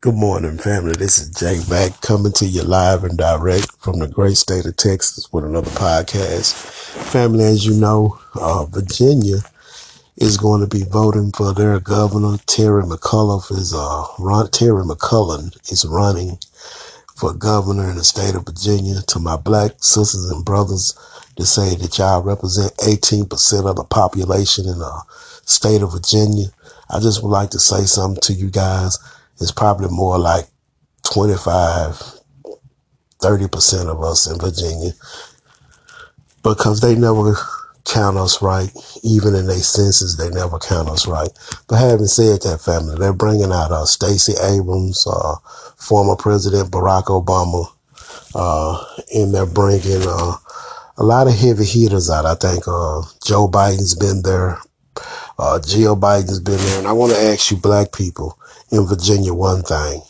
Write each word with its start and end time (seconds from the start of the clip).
Good 0.00 0.14
morning, 0.14 0.58
family. 0.58 0.92
This 0.92 1.18
is 1.18 1.30
Jay 1.30 1.58
Mack 1.68 2.00
coming 2.02 2.30
to 2.34 2.46
you 2.46 2.62
live 2.62 3.02
and 3.02 3.18
direct 3.18 3.72
from 3.80 3.98
the 3.98 4.06
great 4.06 4.36
state 4.36 4.64
of 4.64 4.76
Texas 4.76 5.32
with 5.32 5.44
another 5.44 5.72
podcast. 5.72 6.54
Family, 7.10 7.42
as 7.42 7.66
you 7.66 7.74
know, 7.74 8.16
uh, 8.36 8.64
Virginia 8.66 9.38
is 10.16 10.36
going 10.36 10.60
to 10.60 10.68
be 10.68 10.84
voting 10.84 11.32
for 11.32 11.52
their 11.52 11.80
governor. 11.80 12.38
Terry 12.46 12.84
McCullough 12.84 13.50
is 13.50 13.74
uh. 13.74 14.46
Terry 14.52 14.84
McCullen 14.84 15.52
is 15.72 15.84
running 15.84 16.38
for 17.16 17.34
governor 17.34 17.90
in 17.90 17.96
the 17.96 18.04
state 18.04 18.36
of 18.36 18.46
Virginia. 18.46 19.02
To 19.08 19.18
my 19.18 19.36
black 19.36 19.72
sisters 19.78 20.30
and 20.30 20.44
brothers, 20.44 20.94
to 21.34 21.44
say 21.44 21.74
that 21.74 21.98
y'all 21.98 22.22
represent 22.22 22.72
18% 22.76 23.68
of 23.68 23.74
the 23.74 23.82
population 23.82 24.68
in 24.68 24.78
the 24.78 25.02
state 25.44 25.82
of 25.82 25.90
Virginia. 25.90 26.46
I 26.88 27.00
just 27.00 27.20
would 27.20 27.30
like 27.30 27.50
to 27.50 27.58
say 27.58 27.82
something 27.84 28.20
to 28.20 28.32
you 28.32 28.48
guys. 28.48 28.96
It's 29.40 29.52
probably 29.52 29.88
more 29.90 30.18
like 30.18 30.46
25, 31.12 32.02
30% 33.22 33.86
of 33.88 34.02
us 34.02 34.26
in 34.30 34.38
Virginia 34.38 34.92
because 36.42 36.80
they 36.80 36.94
never 36.94 37.34
count 37.84 38.16
us 38.16 38.42
right. 38.42 38.70
Even 39.02 39.34
in 39.34 39.46
their 39.46 39.58
senses, 39.58 40.16
they 40.16 40.30
never 40.30 40.58
count 40.58 40.88
us 40.88 41.06
right. 41.06 41.30
But 41.68 41.76
having 41.76 42.06
said 42.06 42.42
that, 42.42 42.60
family, 42.60 42.96
they're 42.98 43.12
bringing 43.12 43.52
out 43.52 43.72
uh, 43.72 43.84
Stacey 43.86 44.34
Abrams, 44.42 45.06
uh, 45.06 45.36
former 45.76 46.16
President 46.16 46.70
Barack 46.70 47.04
Obama, 47.04 47.66
uh, 48.34 48.84
and 49.14 49.34
they're 49.34 49.46
bringing 49.46 50.02
uh, 50.06 50.36
a 50.96 51.04
lot 51.04 51.26
of 51.26 51.34
heavy 51.34 51.64
hitters 51.64 52.10
out. 52.10 52.26
I 52.26 52.34
think 52.34 52.64
uh, 52.66 53.02
Joe 53.24 53.48
Biden's 53.48 53.94
been 53.94 54.22
there. 54.22 54.58
Uh, 55.38 55.60
Jill 55.60 55.96
Biden's 55.96 56.40
been 56.40 56.58
there. 56.58 56.78
And 56.80 56.88
I 56.88 56.92
want 56.92 57.12
to 57.12 57.18
ask 57.18 57.50
you 57.50 57.56
black 57.56 57.92
people 57.92 58.37
in 58.70 58.86
Virginia 58.86 59.34
one 59.34 59.62
thing. 59.62 60.02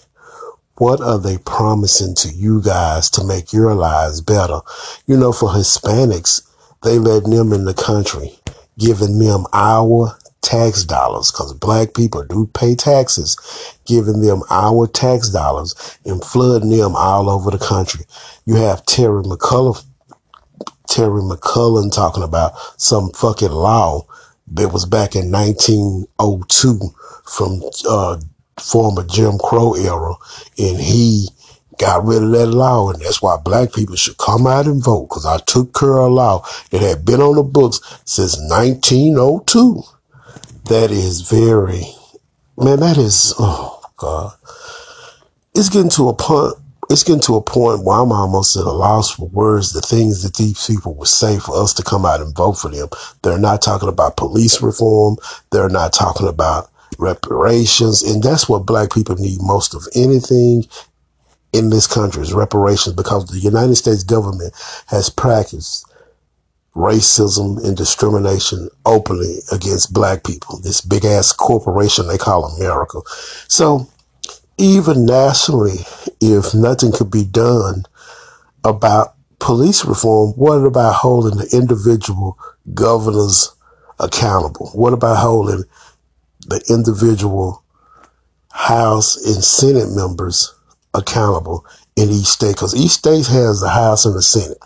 What 0.76 1.00
are 1.00 1.18
they 1.18 1.38
promising 1.38 2.14
to 2.16 2.28
you 2.28 2.62
guys 2.62 3.10
to 3.10 3.24
make 3.24 3.52
your 3.52 3.74
lives 3.74 4.20
better? 4.20 4.60
You 5.06 5.16
know, 5.16 5.32
for 5.32 5.48
Hispanics, 5.48 6.42
they 6.82 6.98
let 6.98 7.24
them 7.24 7.52
in 7.52 7.64
the 7.64 7.74
country, 7.74 8.38
giving 8.78 9.18
them 9.18 9.44
our 9.52 10.16
tax 10.40 10.84
dollars, 10.84 11.32
because 11.32 11.52
black 11.52 11.94
people 11.94 12.22
do 12.24 12.46
pay 12.54 12.76
taxes, 12.76 13.36
giving 13.86 14.20
them 14.20 14.42
our 14.50 14.86
tax 14.86 15.30
dollars 15.30 15.98
and 16.04 16.24
flooding 16.24 16.70
them 16.70 16.94
all 16.94 17.28
over 17.28 17.50
the 17.50 17.58
country. 17.58 18.04
You 18.46 18.54
have 18.54 18.86
Terry 18.86 19.24
McCullough, 19.24 19.84
Terry 20.88 21.22
McCullen 21.22 21.92
talking 21.92 22.22
about 22.22 22.52
some 22.76 23.10
fucking 23.10 23.50
law 23.50 24.06
that 24.52 24.72
was 24.72 24.86
back 24.86 25.16
in 25.16 25.30
1902 25.30 26.78
from 27.24 27.62
uh, 27.88 28.16
former 28.60 29.04
Jim 29.04 29.38
Crow 29.38 29.74
era, 29.74 30.14
and 30.58 30.78
he 30.78 31.28
got 31.78 32.04
rid 32.04 32.22
of 32.22 32.30
that 32.32 32.46
law, 32.46 32.90
and 32.90 33.00
that's 33.00 33.22
why 33.22 33.36
black 33.36 33.72
people 33.72 33.96
should 33.96 34.18
come 34.18 34.46
out 34.46 34.66
and 34.66 34.82
vote. 34.82 35.08
Because 35.08 35.26
I 35.26 35.38
took 35.38 35.74
care 35.74 35.98
of 35.98 36.10
a 36.10 36.14
law 36.14 36.44
that 36.70 36.82
had 36.82 37.04
been 37.04 37.20
on 37.20 37.36
the 37.36 37.42
books 37.42 37.80
since 38.04 38.36
1902. 38.36 39.82
That 40.66 40.90
is 40.90 41.22
very, 41.22 41.84
man. 42.58 42.80
That 42.80 42.98
is, 42.98 43.34
oh 43.38 43.80
god, 43.96 44.34
it's 45.54 45.70
getting 45.70 45.90
to 45.90 46.08
a 46.08 46.14
point. 46.14 46.54
It's 46.90 47.04
getting 47.04 47.22
to 47.22 47.36
a 47.36 47.42
point 47.42 47.84
where 47.84 47.98
I'm 47.98 48.12
almost 48.12 48.56
at 48.56 48.64
a 48.64 48.72
loss 48.72 49.10
for 49.10 49.28
words. 49.28 49.72
The 49.72 49.82
things 49.82 50.22
that 50.22 50.36
these 50.36 50.66
people 50.66 50.94
would 50.94 51.08
say 51.08 51.38
for 51.38 51.54
us 51.62 51.74
to 51.74 51.82
come 51.82 52.06
out 52.06 52.20
and 52.20 52.34
vote 52.34 52.54
for 52.54 52.70
them. 52.70 52.88
They're 53.22 53.38
not 53.38 53.60
talking 53.60 53.90
about 53.90 54.16
police 54.16 54.62
reform. 54.62 55.16
They're 55.52 55.68
not 55.68 55.92
talking 55.92 56.28
about 56.28 56.70
reparations. 56.98 58.02
And 58.02 58.22
that's 58.22 58.48
what 58.48 58.66
black 58.66 58.92
people 58.92 59.16
need 59.16 59.40
most 59.40 59.74
of 59.74 59.86
anything 59.94 60.64
in 61.52 61.70
this 61.70 61.86
country 61.86 62.22
is 62.22 62.34
reparations 62.34 62.94
because 62.94 63.26
the 63.26 63.38
United 63.38 63.76
States 63.76 64.02
government 64.02 64.52
has 64.88 65.08
practiced 65.08 65.86
racism 66.74 67.64
and 67.64 67.76
discrimination 67.76 68.68
openly 68.84 69.38
against 69.50 69.92
black 69.92 70.24
people. 70.24 70.60
This 70.60 70.80
big 70.80 71.04
ass 71.04 71.32
corporation 71.32 72.06
they 72.06 72.18
call 72.18 72.44
America. 72.44 73.00
So 73.48 73.88
even 74.58 75.06
nationally, 75.06 75.78
if 76.20 76.54
nothing 76.54 76.92
could 76.92 77.10
be 77.10 77.24
done 77.24 77.84
about 78.64 79.14
police 79.38 79.84
reform, 79.84 80.32
what 80.32 80.64
about 80.64 80.94
holding 80.94 81.38
the 81.38 81.48
individual 81.56 82.38
governors 82.74 83.52
accountable? 83.98 84.70
What 84.74 84.92
about 84.92 85.16
holding 85.16 85.64
the 86.48 86.64
individual 86.68 87.62
House 88.50 89.16
and 89.24 89.42
Senate 89.44 89.90
members 89.90 90.54
accountable 90.94 91.64
in 91.96 92.10
each 92.10 92.26
state 92.26 92.54
because 92.54 92.74
each 92.74 92.90
state 92.90 93.26
has 93.26 93.60
the 93.60 93.68
House 93.68 94.04
and 94.04 94.14
the 94.14 94.22
Senate. 94.22 94.58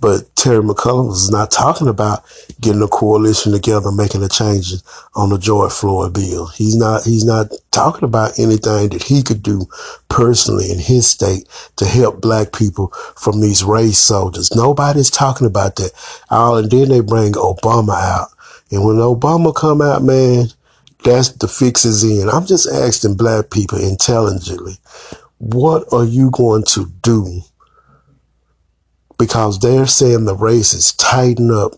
But 0.00 0.34
Terry 0.34 0.62
McCullum 0.62 1.12
is 1.12 1.30
not 1.30 1.52
talking 1.52 1.86
about 1.86 2.24
getting 2.60 2.82
a 2.82 2.88
coalition 2.88 3.52
together, 3.52 3.92
making 3.92 4.24
a 4.24 4.28
change 4.28 4.72
on 5.14 5.30
the 5.30 5.38
George 5.38 5.72
Floyd 5.72 6.12
bill. 6.12 6.48
He's 6.48 6.76
not, 6.76 7.04
he's 7.04 7.24
not 7.24 7.52
talking 7.70 8.04
about 8.04 8.36
anything 8.36 8.88
that 8.88 9.02
he 9.04 9.22
could 9.22 9.44
do 9.44 9.66
personally 10.08 10.72
in 10.72 10.80
his 10.80 11.08
state 11.08 11.46
to 11.76 11.84
help 11.84 12.20
black 12.20 12.52
people 12.52 12.88
from 13.16 13.40
these 13.40 13.62
race 13.62 13.98
soldiers. 13.98 14.52
Nobody's 14.54 15.10
talking 15.10 15.46
about 15.46 15.76
that. 15.76 15.92
All, 16.30 16.56
and 16.56 16.68
then 16.68 16.88
they 16.88 17.00
bring 17.00 17.34
Obama 17.34 17.94
out. 17.94 18.28
And 18.72 18.84
when 18.84 18.96
Obama 18.96 19.54
come 19.54 19.82
out, 19.82 20.02
man, 20.02 20.46
that's 21.04 21.28
the 21.28 21.46
fix 21.46 21.84
is 21.84 22.02
in. 22.02 22.28
I'm 22.28 22.46
just 22.46 22.66
asking 22.68 23.16
black 23.16 23.50
people 23.50 23.78
intelligently, 23.78 24.78
what 25.38 25.92
are 25.92 26.04
you 26.04 26.30
going 26.30 26.64
to 26.68 26.86
do? 27.02 27.42
Because 29.18 29.60
they're 29.60 29.86
saying 29.86 30.24
the 30.24 30.34
race 30.34 30.72
is 30.72 30.94
tighten 30.94 31.50
up. 31.50 31.72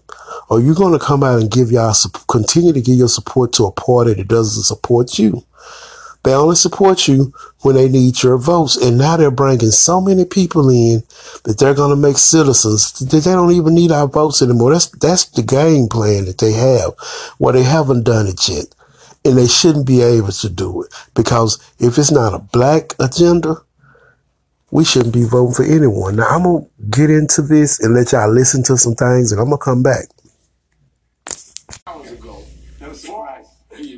Are 0.51 0.61
you 0.61 0.75
going 0.75 0.93
to 0.97 1.05
come 1.05 1.25
out 1.25 1.41
and 1.41 1.51
give 1.51 1.73
y'all, 1.73 1.95
continue 2.29 2.73
to 2.73 2.81
give 2.81 2.97
your 2.97 3.09
support 3.09 3.53
to 3.55 3.65
a 3.65 3.73
party 3.73 4.15
that 4.15 4.29
doesn't 4.29 4.63
support 4.63 5.19
you? 5.19 5.45
They 6.25 6.35
only 6.35 6.57
support 6.57 7.07
you 7.07 7.33
when 7.61 7.77
they 7.77 7.89
need 7.89 8.23
your 8.23 8.39
votes. 8.39 8.77
And 8.77 8.99
now 8.99 9.17
they're 9.17 9.31
bringing 9.31 9.71
so 9.71 10.01
many 10.01 10.25
people 10.25 10.69
in 10.71 11.03
that 11.45 11.59
they're 11.59 11.75
going 11.75 11.91
to 11.91 11.97
make 11.97 12.17
citizens 12.17 12.93
that 12.93 13.11
they 13.11 13.33
don't 13.33 13.53
even 13.53 13.75
need 13.75 13.93
our 13.93 14.09
votes 14.09 14.43
anymore. 14.43 14.73
That's, 14.73 14.89
that's 14.89 15.27
the 15.27 15.43
game 15.43 15.89
plan 15.89 16.25
that 16.25 16.39
they 16.39 16.53
have. 16.53 16.95
Well, 17.39 17.53
they 17.53 17.63
haven't 17.63 18.05
done 18.05 18.27
it 18.27 18.49
yet 18.49 18.75
and 19.25 19.39
they 19.39 19.47
shouldn't 19.47 19.87
be 19.87 20.03
able 20.03 20.33
to 20.33 20.49
do 20.49 20.83
it 20.83 20.93
because 21.15 21.59
if 21.79 21.99
it's 21.99 22.11
not 22.11 22.35
a 22.35 22.39
black 22.39 22.95
agenda, 23.01 23.57
we 24.71 24.85
shouldn't 24.85 25.15
be 25.15 25.25
voting 25.25 25.55
for 25.55 25.65
anyone. 25.65 26.17
Now 26.17 26.29
I'm 26.29 26.43
gonna 26.43 26.67
get 26.91 27.11
into 27.11 27.43
this 27.43 27.81
and 27.81 27.95
let 27.95 28.13
y'all 28.13 28.31
listen 28.31 28.63
to 28.65 28.77
some 28.77 28.95
things, 28.95 29.33
and 29.33 29.41
I'm 29.41 29.47
gonna 29.47 29.59
come 29.59 29.83
back. 29.83 30.07
Hours 31.87 32.13
ago, 32.13 32.43
surprise, 32.93 33.47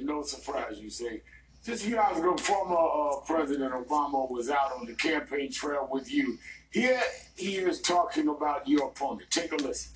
no 0.02 0.22
surprise, 0.22 0.78
you 0.78 0.90
say. 0.90 1.22
Just 1.66 1.92
hours 1.94 2.18
ago, 2.20 2.36
former 2.36 2.76
uh, 2.76 3.16
President 3.26 3.72
Obama 3.72 4.30
was 4.30 4.50
out 4.50 4.70
on 4.78 4.86
the 4.86 4.94
campaign 4.94 5.50
trail 5.50 5.88
with 5.90 6.08
you. 6.12 6.38
Here 6.70 7.02
he 7.34 7.56
is 7.56 7.80
talking 7.80 8.28
about 8.28 8.68
your 8.68 8.86
opponent. 8.86 9.28
Take 9.32 9.50
a 9.50 9.56
listen. 9.56 9.90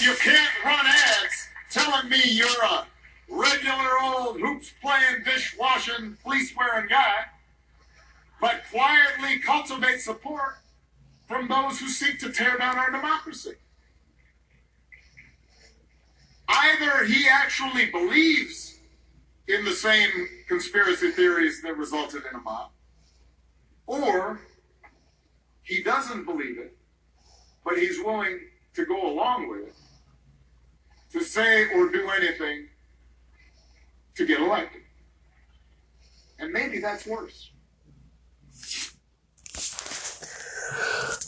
You 0.00 0.14
can't 0.14 0.64
run 0.64 0.86
ads 0.86 1.48
telling 1.70 2.08
me 2.08 2.18
you're 2.24 2.48
a 2.48 2.86
regular 3.28 3.90
old 4.02 4.40
hoops 4.40 4.72
playing, 4.80 5.22
dishwashing, 5.22 6.14
fleece 6.24 6.54
wearing 6.56 6.88
guy, 6.88 7.26
but 8.40 8.62
quietly 8.72 9.38
cultivate 9.40 10.00
support 10.00 10.54
from 11.28 11.46
those 11.46 11.78
who 11.78 11.88
seek 11.88 12.18
to 12.20 12.32
tear 12.32 12.56
down 12.56 12.78
our 12.78 12.90
democracy. 12.90 13.56
Either 16.48 17.04
he 17.04 17.28
actually 17.28 17.90
believes 17.90 18.75
in 19.48 19.64
the 19.64 19.72
same 19.72 20.10
conspiracy 20.48 21.10
theories 21.10 21.62
that 21.62 21.76
resulted 21.76 22.22
in 22.30 22.38
a 22.38 22.42
mob, 22.42 22.70
or 23.86 24.40
he 25.62 25.82
doesn't 25.82 26.24
believe 26.24 26.58
it, 26.58 26.76
but 27.64 27.78
he's 27.78 27.98
willing 27.98 28.40
to 28.74 28.84
go 28.86 29.10
along 29.10 29.48
with 29.48 29.68
it, 29.68 29.74
to 31.12 31.22
say 31.22 31.64
or 31.72 31.88
do 31.88 32.08
anything 32.10 32.68
to 34.16 34.26
get 34.26 34.40
elected. 34.40 34.82
And 36.38 36.52
maybe 36.52 36.80
that's 36.80 37.06
worse. 37.06 37.50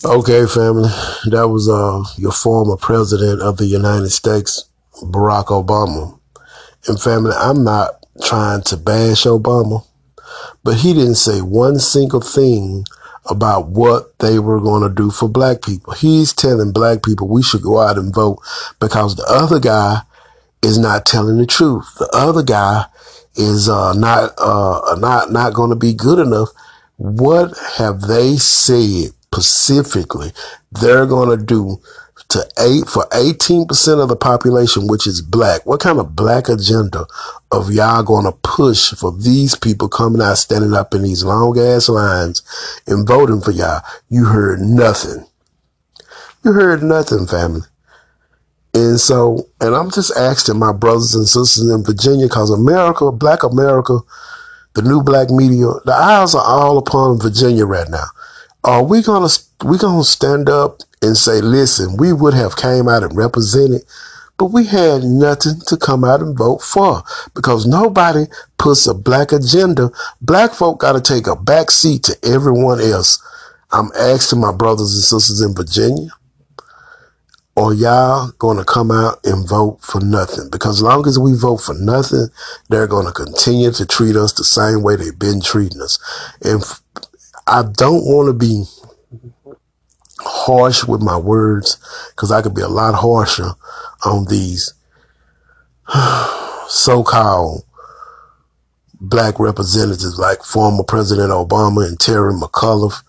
Okay, 0.05 0.47
family. 0.47 0.91
That 1.31 1.49
was 1.49 1.69
uh, 1.69 2.05
your 2.17 2.33
former 2.33 2.77
president 2.77 3.43
of 3.43 3.57
the 3.57 3.67
United 3.67 4.11
States, 4.11 4.69
Barack 5.03 5.47
Obama. 5.47 6.21
And 6.87 7.01
family, 7.01 7.33
I'm 7.37 7.65
not 7.65 7.98
trying 8.23 8.63
to 8.63 8.77
bash 8.77 9.25
Obama, 9.25 9.85
but 10.65 10.77
he 10.77 10.93
didn't 10.93 11.17
say 11.17 11.41
one 11.41 11.79
single 11.79 12.21
thing 12.21 12.85
about 13.27 13.69
what 13.69 14.19
they 14.19 14.39
were 14.39 14.61
going 14.61 14.83
to 14.83 14.95
do 14.95 15.11
for 15.11 15.29
black 15.29 15.63
people. 15.63 15.93
He's 15.95 16.33
telling 16.33 16.73
black 16.73 17.03
people 17.03 17.29
we 17.29 17.43
should 17.43 17.63
go 17.63 17.79
out 17.81 17.99
and 17.99 18.15
vote 18.15 18.39
because 18.81 19.17
the 19.17 19.27
other 19.29 19.61
guy 19.61 20.03
is 20.63 20.79
not 20.79 21.07
telling 21.07 21.39
the 21.39 21.47
truth. 21.47 21.95
The 21.99 22.09
other 22.13 22.43
guy 22.43 22.87
is 23.37 23.69
uh, 23.69 23.93
not 23.93 24.33
uh, 24.39 24.97
not 24.99 25.31
not 25.31 25.55
going 25.55 25.71
to 25.71 25.77
be 25.77 25.93
good 25.93 26.19
enough. 26.19 26.49
What 26.97 27.57
have 27.77 28.03
they 28.03 28.37
said 28.37 29.13
specifically 29.33 30.33
they're 30.73 31.07
going 31.07 31.37
to 31.37 31.45
do 31.45 31.79
to 32.29 32.47
eight 32.59 32.87
for 32.87 33.07
18% 33.07 34.03
of 34.03 34.09
the 34.09 34.17
population, 34.17 34.87
which 34.87 35.07
is 35.07 35.23
black? 35.23 35.65
What 35.65 35.81
kind 35.81 35.99
of 35.99 36.15
black 36.15 36.49
agenda 36.49 37.07
of 37.51 37.73
y'all 37.73 38.03
going 38.03 38.27
to 38.27 38.33
push 38.43 38.93
for 38.93 39.13
these 39.13 39.55
people 39.55 39.89
coming 39.89 40.21
out, 40.21 40.37
standing 40.37 40.75
up 40.75 40.95
in 40.95 41.03
these 41.03 41.25
long 41.25 41.59
ass 41.59 41.89
lines 41.89 42.43
and 42.87 43.07
voting 43.07 43.41
for 43.41 43.53
y'all? 43.53 43.83
You 44.11 44.27
heard 44.27 44.61
nothing. 44.61 45.27
You 46.45 46.53
heard 46.53 46.83
nothing, 46.83 47.27
family. 47.27 47.63
And 48.75 49.01
so, 49.01 49.49
and 49.61 49.75
I'm 49.75 49.91
just 49.91 50.17
asking 50.17 50.59
my 50.59 50.73
brothers 50.73 51.15
and 51.15 51.27
sisters 51.27 51.69
in 51.69 51.83
Virginia, 51.83 52.29
cause 52.29 52.51
America, 52.51 53.11
black 53.11 53.43
America, 53.43 54.01
the 54.75 54.83
new 54.83 55.03
black 55.03 55.31
media, 55.31 55.67
the 55.85 55.95
eyes 55.95 56.35
are 56.35 56.45
all 56.45 56.79
upon 56.79 57.19
Virginia 57.19 57.65
right 57.65 57.89
now. 57.89 58.05
Are 58.65 58.85
we 58.85 59.03
gonna, 59.59 59.73
we 59.73 59.79
gonna 59.79 60.05
stand 60.05 60.49
up 60.49 60.81
and 61.03 61.17
say, 61.17 61.41
listen, 61.41 61.97
we 61.97 62.13
would 62.13 62.35
have 62.35 62.57
came 62.57 62.89
out 62.89 63.03
and 63.03 63.17
represented, 63.17 63.83
but 64.37 64.47
we 64.47 64.67
had 64.67 65.03
nothing 65.03 65.61
to 65.67 65.77
come 65.77 66.05
out 66.05 66.21
and 66.21 66.37
vote 66.37 66.63
for 66.63 67.03
because 67.35 67.67
nobody 67.67 68.25
puts 68.59 68.87
a 68.87 68.95
black 68.95 69.33
agenda. 69.33 69.91
Black 70.21 70.53
folk 70.53 70.81
got 70.81 70.93
to 70.93 71.01
take 71.01 71.27
a 71.27 71.37
back 71.37 71.71
seat 71.71 72.05
to 72.05 72.17
everyone 72.25 72.81
else. 72.81 73.23
I'm 73.71 73.91
asking 73.99 74.41
my 74.41 74.53
brothers 74.53 74.95
and 74.95 75.03
sisters 75.03 75.41
in 75.41 75.55
Virginia, 75.55 76.11
or 77.57 77.75
y'all 77.75 78.31
going 78.39 78.57
to 78.57 78.65
come 78.65 78.91
out 78.91 79.19
and 79.25 79.47
vote 79.49 79.81
for 79.83 80.01
nothing? 80.01 80.49
Because 80.51 80.79
as 80.79 80.83
long 80.83 81.07
as 81.07 81.19
we 81.19 81.35
vote 81.35 81.59
for 81.59 81.75
nothing, 81.75 82.29
they're 82.71 82.87
going 82.87 83.07
to 83.07 83.13
continue 83.13 83.73
to 83.73 83.85
treat 83.85 84.17
us 84.17 84.33
the 84.33 84.45
same 84.45 84.83
way 84.83 84.97
they've 84.97 85.19
been 85.19 85.41
treating 85.41 85.83
us. 85.83 85.99
And 86.43 86.63
I 87.49 87.63
don't 87.63 88.05
want 88.05 88.29
to 88.29 88.33
be 88.33 88.65
harsh 90.29 90.85
with 90.85 91.01
my 91.01 91.17
words 91.17 91.79
because 92.11 92.31
I 92.31 92.43
could 92.43 92.55
be 92.55 92.63
a 92.63 92.69
lot 92.69 92.95
harsher 92.95 93.51
on 94.05 94.27
these 94.27 94.75
so-called 96.69 97.65
black 99.01 99.39
representatives 99.39 100.19
like 100.19 100.43
former 100.43 100.85
President 100.85 101.31
Obama 101.31 101.87
and 101.87 101.99
Terry 101.99 102.33
McAuliffe. 102.33 103.03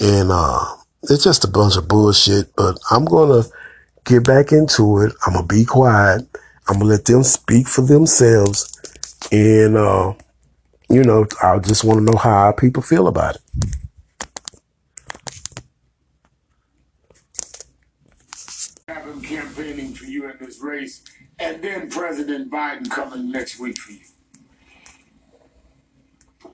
And, 0.00 0.30
uh, 0.30 0.76
it's 1.04 1.24
just 1.24 1.44
a 1.44 1.48
bunch 1.48 1.76
of 1.76 1.88
bullshit, 1.88 2.54
but 2.56 2.78
I'm 2.90 3.06
going 3.06 3.42
to 3.42 3.50
get 4.04 4.24
back 4.24 4.52
into 4.52 5.00
it. 5.00 5.12
I'm 5.26 5.34
gonna 5.34 5.46
be 5.46 5.64
quiet. 5.64 6.26
I'm 6.68 6.78
gonna 6.78 6.90
let 6.90 7.04
them 7.04 7.22
speak 7.22 7.68
for 7.68 7.82
themselves, 7.82 8.76
and 9.32 9.76
uh, 9.76 10.14
you 10.88 11.04
know, 11.04 11.26
I 11.42 11.58
just 11.58 11.84
want 11.84 11.98
to 11.98 12.04
know 12.04 12.18
how 12.18 12.52
people 12.52 12.82
feel 12.82 13.08
about 13.08 13.36
it. 13.36 13.42
Campaigning 19.18 19.92
for 19.92 20.04
you 20.04 20.30
in 20.30 20.36
this 20.40 20.60
race, 20.60 21.02
and 21.38 21.62
then 21.62 21.90
President 21.90 22.50
Biden 22.50 22.88
coming 22.88 23.30
next 23.30 23.58
week 23.58 23.78
for 23.78 23.92
you. 23.92 24.00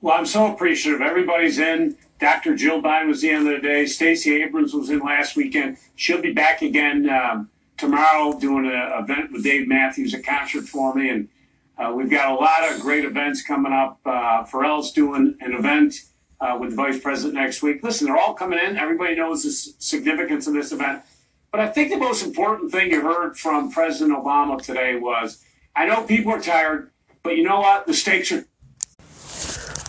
Well, 0.01 0.17
I'm 0.17 0.25
so 0.25 0.51
appreciative. 0.51 1.01
Everybody's 1.01 1.59
in. 1.59 1.97
Dr. 2.19 2.55
Jill 2.55 2.81
Biden 2.81 3.07
was 3.07 3.21
the 3.21 3.29
end 3.29 3.47
of 3.47 3.61
the 3.61 3.67
day. 3.67 3.85
Stacey 3.85 4.41
Abrams 4.41 4.73
was 4.73 4.89
in 4.89 4.99
last 4.99 5.35
weekend. 5.35 5.77
She'll 5.95 6.21
be 6.21 6.33
back 6.33 6.61
again 6.61 7.09
um, 7.09 7.49
tomorrow 7.77 8.37
doing 8.39 8.65
an 8.65 9.03
event 9.03 9.31
with 9.31 9.43
Dave 9.43 9.67
Matthews, 9.67 10.13
a 10.13 10.21
concert 10.21 10.67
for 10.67 10.93
me. 10.95 11.09
And 11.09 11.29
uh, 11.77 11.93
we've 11.95 12.09
got 12.09 12.31
a 12.31 12.35
lot 12.35 12.71
of 12.71 12.81
great 12.81 13.05
events 13.05 13.43
coming 13.43 13.71
up. 13.71 13.99
Uh, 14.05 14.43
Pharrell's 14.45 14.91
doing 14.91 15.35
an 15.41 15.53
event 15.53 15.95
uh, 16.41 16.57
with 16.59 16.71
the 16.71 16.75
vice 16.75 16.99
president 16.99 17.35
next 17.35 17.61
week. 17.61 17.83
Listen, 17.83 18.07
they're 18.07 18.17
all 18.17 18.33
coming 18.33 18.59
in. 18.59 18.77
Everybody 18.77 19.15
knows 19.15 19.43
the 19.43 19.51
significance 19.51 20.47
of 20.47 20.53
this 20.53 20.71
event. 20.71 21.03
But 21.51 21.61
I 21.61 21.67
think 21.67 21.89
the 21.89 21.97
most 21.97 22.23
important 22.23 22.71
thing 22.71 22.91
you 22.91 23.01
heard 23.01 23.37
from 23.37 23.71
President 23.71 24.17
Obama 24.17 24.61
today 24.61 24.97
was 24.97 25.43
I 25.75 25.85
know 25.85 26.03
people 26.03 26.33
are 26.33 26.41
tired, 26.41 26.91
but 27.23 27.37
you 27.37 27.43
know 27.43 27.59
what? 27.59 27.87
The 27.87 27.93
stakes 27.93 28.31
are 28.31 28.45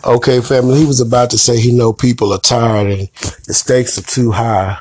Okay, 0.05 0.39
family. 0.39 0.79
He 0.79 0.85
was 0.85 1.01
about 1.01 1.29
to 1.31 1.37
say 1.37 1.59
he 1.59 1.73
know 1.75 1.91
people 1.91 2.31
are 2.31 2.39
tired 2.39 2.87
and 2.87 3.09
the 3.47 3.53
stakes 3.53 3.97
are 3.97 4.03
too 4.03 4.31
high 4.31 4.77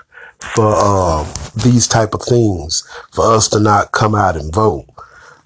for 0.55 0.77
um, 0.77 1.27
these 1.57 1.89
type 1.89 2.15
of 2.15 2.23
things 2.23 2.89
for 3.13 3.25
us 3.25 3.49
to 3.49 3.59
not 3.59 3.91
come 3.91 4.15
out 4.15 4.37
and 4.37 4.55
vote. 4.55 4.87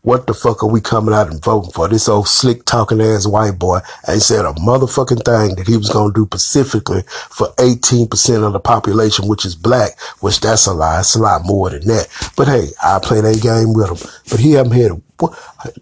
What 0.02 0.26
the 0.26 0.34
fuck 0.34 0.64
are 0.64 0.68
we 0.68 0.80
coming 0.80 1.14
out 1.14 1.30
and 1.30 1.40
voting 1.40 1.70
for? 1.70 1.88
This 1.88 2.08
old 2.08 2.26
slick 2.26 2.64
talking 2.64 3.00
ass 3.00 3.24
white 3.24 3.56
boy 3.56 3.78
ain't 4.08 4.22
said 4.22 4.44
a 4.44 4.52
motherfucking 4.54 5.24
thing 5.24 5.54
that 5.54 5.68
he 5.68 5.76
was 5.76 5.90
gonna 5.90 6.12
do 6.12 6.24
specifically 6.26 7.02
for 7.30 7.48
18% 7.58 8.44
of 8.44 8.52
the 8.52 8.58
population, 8.58 9.28
which 9.28 9.46
is 9.46 9.54
black, 9.54 10.00
which 10.18 10.40
that's 10.40 10.66
a 10.66 10.74
lie. 10.74 10.98
It's 10.98 11.14
a 11.14 11.20
lot 11.20 11.42
more 11.44 11.70
than 11.70 11.86
that. 11.86 12.08
But 12.36 12.48
hey, 12.48 12.70
I 12.82 12.98
play 13.00 13.20
that 13.20 13.40
game 13.42 13.74
with 13.74 13.90
him. 13.90 14.10
But 14.28 14.40
he 14.40 14.52
haven't 14.52 14.72
had 14.72 15.00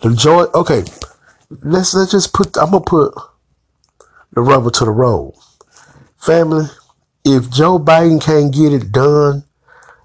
the 0.02 0.14
joy. 0.14 0.44
Okay, 0.55 0.84
let's 1.62 1.94
let's 1.94 2.12
just 2.12 2.34
put. 2.34 2.58
I'm 2.58 2.73
gonna 2.73 2.84
put 2.84 3.14
the 4.32 4.43
rubber 4.43 4.70
to 4.70 4.84
the 4.84 4.90
road. 4.90 5.32
Family, 6.19 6.66
if 7.25 7.50
Joe 7.50 7.78
Biden 7.78 8.23
can't 8.23 8.52
get 8.52 8.75
it 8.75 8.93
done, 8.93 9.44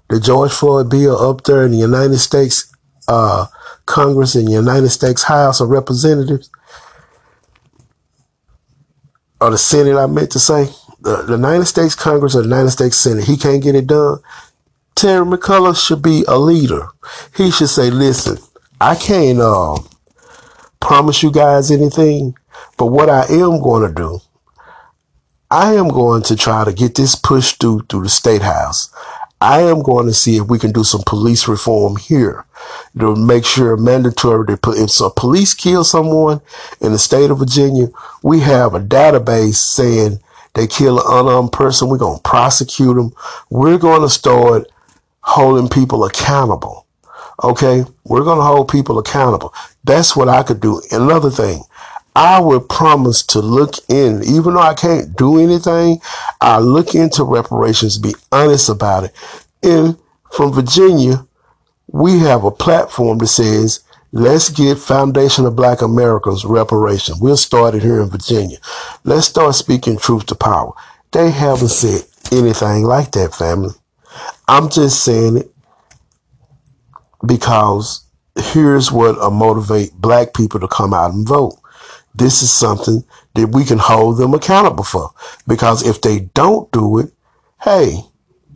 the 0.08 0.20
George 0.20 0.52
Floyd 0.52 0.88
bill 0.88 1.18
up 1.18 1.44
there 1.44 1.66
in 1.66 1.72
the 1.72 1.76
United 1.76 2.16
States 2.16 2.72
uh, 3.08 3.46
Congress 3.86 4.34
and 4.34 4.50
United 4.50 4.90
States 4.90 5.22
House 5.22 5.60
of 5.60 5.70
Representatives, 5.70 6.50
or 9.40 9.50
the 9.50 9.58
Senate, 9.58 9.96
I 9.96 10.06
meant 10.06 10.32
to 10.32 10.38
say, 10.38 10.66
the, 11.00 11.22
the 11.22 11.34
United 11.34 11.66
States 11.66 11.94
Congress 11.94 12.34
or 12.34 12.42
the 12.42 12.48
United 12.48 12.70
States 12.70 12.96
Senate, 12.96 13.24
he 13.24 13.36
can't 13.36 13.62
get 13.62 13.74
it 13.74 13.86
done. 13.86 14.18
Terry 14.94 15.24
McCullough 15.26 15.76
should 15.76 16.02
be 16.02 16.24
a 16.26 16.38
leader. 16.38 16.88
He 17.36 17.50
should 17.50 17.68
say, 17.68 17.90
listen, 17.90 18.38
I 18.80 18.94
can't 18.94 19.40
uh, 19.40 19.78
promise 20.80 21.22
you 21.22 21.30
guys 21.30 21.70
anything, 21.70 22.34
but 22.76 22.86
what 22.86 23.10
I 23.10 23.26
am 23.26 23.60
going 23.60 23.86
to 23.86 23.94
do, 23.94 24.20
I 25.50 25.74
am 25.74 25.88
going 25.88 26.22
to 26.24 26.36
try 26.36 26.64
to 26.64 26.72
get 26.72 26.94
this 26.94 27.14
pushed 27.14 27.60
through 27.60 27.82
through 27.88 28.02
the 28.02 28.08
state 28.08 28.42
house. 28.42 28.92
I 29.40 29.60
am 29.60 29.82
going 29.82 30.06
to 30.06 30.14
see 30.14 30.36
if 30.36 30.48
we 30.48 30.58
can 30.58 30.72
do 30.72 30.82
some 30.82 31.02
police 31.06 31.46
reform 31.46 31.96
here 31.96 32.46
to 32.98 33.14
make 33.14 33.44
sure 33.44 33.76
mandatory 33.76 34.46
to 34.46 34.56
put 34.56 34.78
if 34.78 35.00
a 35.00 35.10
police 35.10 35.52
kill 35.52 35.84
someone 35.84 36.40
in 36.80 36.92
the 36.92 36.98
state 36.98 37.30
of 37.30 37.38
Virginia, 37.38 37.88
we 38.22 38.40
have 38.40 38.74
a 38.74 38.80
database 38.80 39.56
saying 39.56 40.20
they 40.54 40.66
kill 40.66 40.98
an 40.98 41.04
unarmed 41.06 41.52
person. 41.52 41.88
We're 41.88 41.98
going 41.98 42.16
to 42.16 42.22
prosecute 42.22 42.96
them. 42.96 43.12
We're 43.50 43.78
going 43.78 44.00
to 44.00 44.08
start 44.08 44.72
holding 45.20 45.68
people 45.68 46.04
accountable. 46.04 46.86
Okay. 47.44 47.84
We're 48.04 48.24
going 48.24 48.38
to 48.38 48.44
hold 48.44 48.70
people 48.70 48.98
accountable. 48.98 49.52
That's 49.84 50.16
what 50.16 50.30
I 50.30 50.42
could 50.42 50.60
do. 50.60 50.80
Another 50.90 51.30
thing, 51.30 51.62
I 52.14 52.40
would 52.40 52.70
promise 52.70 53.22
to 53.26 53.40
look 53.40 53.74
in, 53.90 54.22
even 54.24 54.54
though 54.54 54.60
I 54.60 54.72
can't 54.72 55.14
do 55.14 55.38
anything, 55.38 56.00
I 56.40 56.58
look 56.58 56.94
into 56.94 57.24
reparations, 57.24 57.98
be 57.98 58.14
honest 58.32 58.68
about 58.68 59.04
it. 59.04 59.12
And 59.62 59.98
from 60.32 60.52
Virginia, 60.52 61.26
we 61.88 62.18
have 62.20 62.44
a 62.44 62.50
platform 62.50 63.18
that 63.18 63.28
says, 63.28 63.80
let's 64.12 64.50
get 64.50 64.78
Foundation 64.78 65.46
of 65.46 65.56
Black 65.56 65.82
Americans 65.82 66.44
reparation. 66.44 67.16
We'll 67.20 67.36
start 67.36 67.74
it 67.74 67.82
here 67.82 68.02
in 68.02 68.10
Virginia. 68.10 68.58
Let's 69.04 69.26
start 69.26 69.54
speaking 69.54 69.98
truth 69.98 70.26
to 70.26 70.34
power. 70.34 70.72
They 71.12 71.30
haven't 71.30 71.68
said 71.68 72.02
anything 72.32 72.84
like 72.84 73.12
that, 73.12 73.34
family. 73.34 73.74
I'm 74.48 74.68
just 74.68 75.04
saying 75.04 75.38
it 75.38 75.52
because 77.26 78.04
here's 78.52 78.92
what 78.92 79.16
will 79.16 79.30
motivate 79.30 79.92
black 79.94 80.34
people 80.34 80.60
to 80.60 80.68
come 80.68 80.92
out 80.92 81.12
and 81.12 81.26
vote 81.26 81.58
this 82.16 82.42
is 82.42 82.50
something 82.50 83.04
that 83.36 83.48
we 83.48 83.64
can 83.64 83.78
hold 83.78 84.18
them 84.18 84.34
accountable 84.34 84.84
for. 84.84 85.10
Because 85.46 85.86
if 85.86 86.00
they 86.00 86.20
don't 86.34 86.70
do 86.72 86.98
it, 86.98 87.12
hey, 87.62 88.00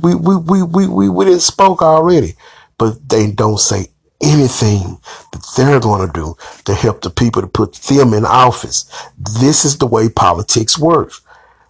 we, 0.01 0.15
we, 0.15 0.37
we, 0.37 0.63
we, 0.63 0.87
we, 0.87 1.09
we 1.09 1.25
didn't 1.25 1.41
spoke 1.41 1.83
already, 1.83 2.35
but 2.79 3.09
they 3.09 3.31
don't 3.31 3.61
say 3.61 3.87
anything 4.23 4.99
that 5.33 5.45
they're 5.57 5.81
going 5.81 6.07
to 6.07 6.13
do 6.13 6.37
to 6.65 6.75
help 6.75 7.03
the 7.03 7.11
people 7.11 7.43
to 7.43 7.49
put 7.49 7.75
them 7.75 8.13
in 8.13 8.25
office. 8.25 8.91
This 9.19 9.65
is 9.65 9.79
the 9.79 9.87
way 9.87 10.09
politics 10.09 10.79
works. 10.79 11.21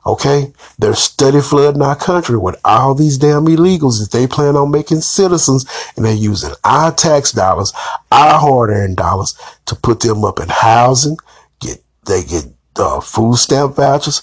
Okay. 0.07 0.53
They're 0.79 0.95
steady 0.95 1.41
flooding 1.41 1.83
our 1.83 1.97
country 1.97 2.39
with 2.39 2.57
all 2.65 2.95
these 2.95 3.19
damn 3.19 3.47
illegals 3.47 4.01
that 4.01 4.11
they 4.17 4.27
plan 4.27 4.57
on 4.57 4.71
making 4.71 5.03
citizens 5.03 5.67
and 5.97 6.05
they're 6.05 6.15
using 6.15 6.53
our 6.65 6.91
tax 6.91 7.33
dollars, 7.33 7.73
our 8.11 8.39
hard 8.39 8.71
earned 8.71 8.97
dollars 8.97 9.39
to 9.67 9.75
put 9.75 10.01
them 10.01 10.25
up 10.25 10.41
in 10.41 10.49
housing, 10.49 11.17
get, 11.61 11.83
they 12.07 12.25
get 12.25 12.45
uh, 12.77 13.01
food 13.01 13.37
stamp 13.37 13.77
vouchers. 13.77 14.23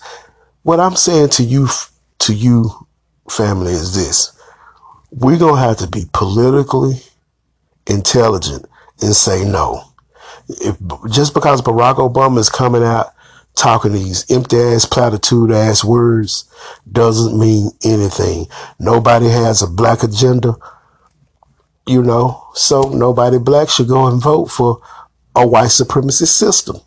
What 0.63 0.79
I'm 0.79 0.95
saying 0.95 1.29
to 1.29 1.43
you, 1.43 1.67
to 2.19 2.33
you, 2.33 2.69
family, 3.29 3.73
is 3.73 3.95
this: 3.95 4.31
we're 5.11 5.37
gonna 5.39 5.61
have 5.61 5.77
to 5.77 5.87
be 5.87 6.05
politically 6.13 6.95
intelligent 7.87 8.65
and 9.01 9.15
say 9.15 9.45
no. 9.45 9.83
If 10.49 10.77
just 11.09 11.33
because 11.33 11.61
Barack 11.61 11.95
Obama 11.95 12.39
is 12.39 12.49
coming 12.49 12.83
out 12.83 13.13
talking 13.57 13.91
these 13.91 14.29
empty 14.29 14.57
ass 14.57 14.85
platitude 14.85 15.51
ass 15.51 15.83
words 15.83 16.45
doesn't 16.89 17.37
mean 17.37 17.71
anything. 17.83 18.45
Nobody 18.79 19.27
has 19.29 19.61
a 19.61 19.67
black 19.67 20.03
agenda, 20.03 20.55
you 21.87 22.03
know, 22.03 22.47
so 22.53 22.83
nobody 22.83 23.39
black 23.39 23.69
should 23.69 23.87
go 23.87 24.07
and 24.07 24.21
vote 24.21 24.45
for 24.45 24.79
a 25.35 25.45
white 25.45 25.71
supremacy 25.71 26.27
system. 26.27 26.77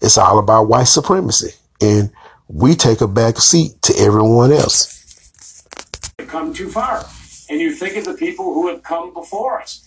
It's 0.00 0.18
all 0.18 0.38
about 0.38 0.68
white 0.68 0.84
supremacy. 0.84 1.54
And 1.80 2.10
we 2.48 2.74
take 2.74 3.00
a 3.00 3.08
back 3.08 3.38
seat 3.38 3.80
to 3.82 3.94
everyone 3.98 4.52
else. 4.52 5.64
Come 6.18 6.52
too 6.52 6.68
far. 6.68 7.06
And 7.48 7.60
you 7.60 7.72
think 7.72 7.96
of 7.96 8.04
the 8.04 8.14
people 8.14 8.52
who 8.54 8.68
have 8.68 8.82
come 8.82 9.12
before 9.12 9.60
us. 9.60 9.86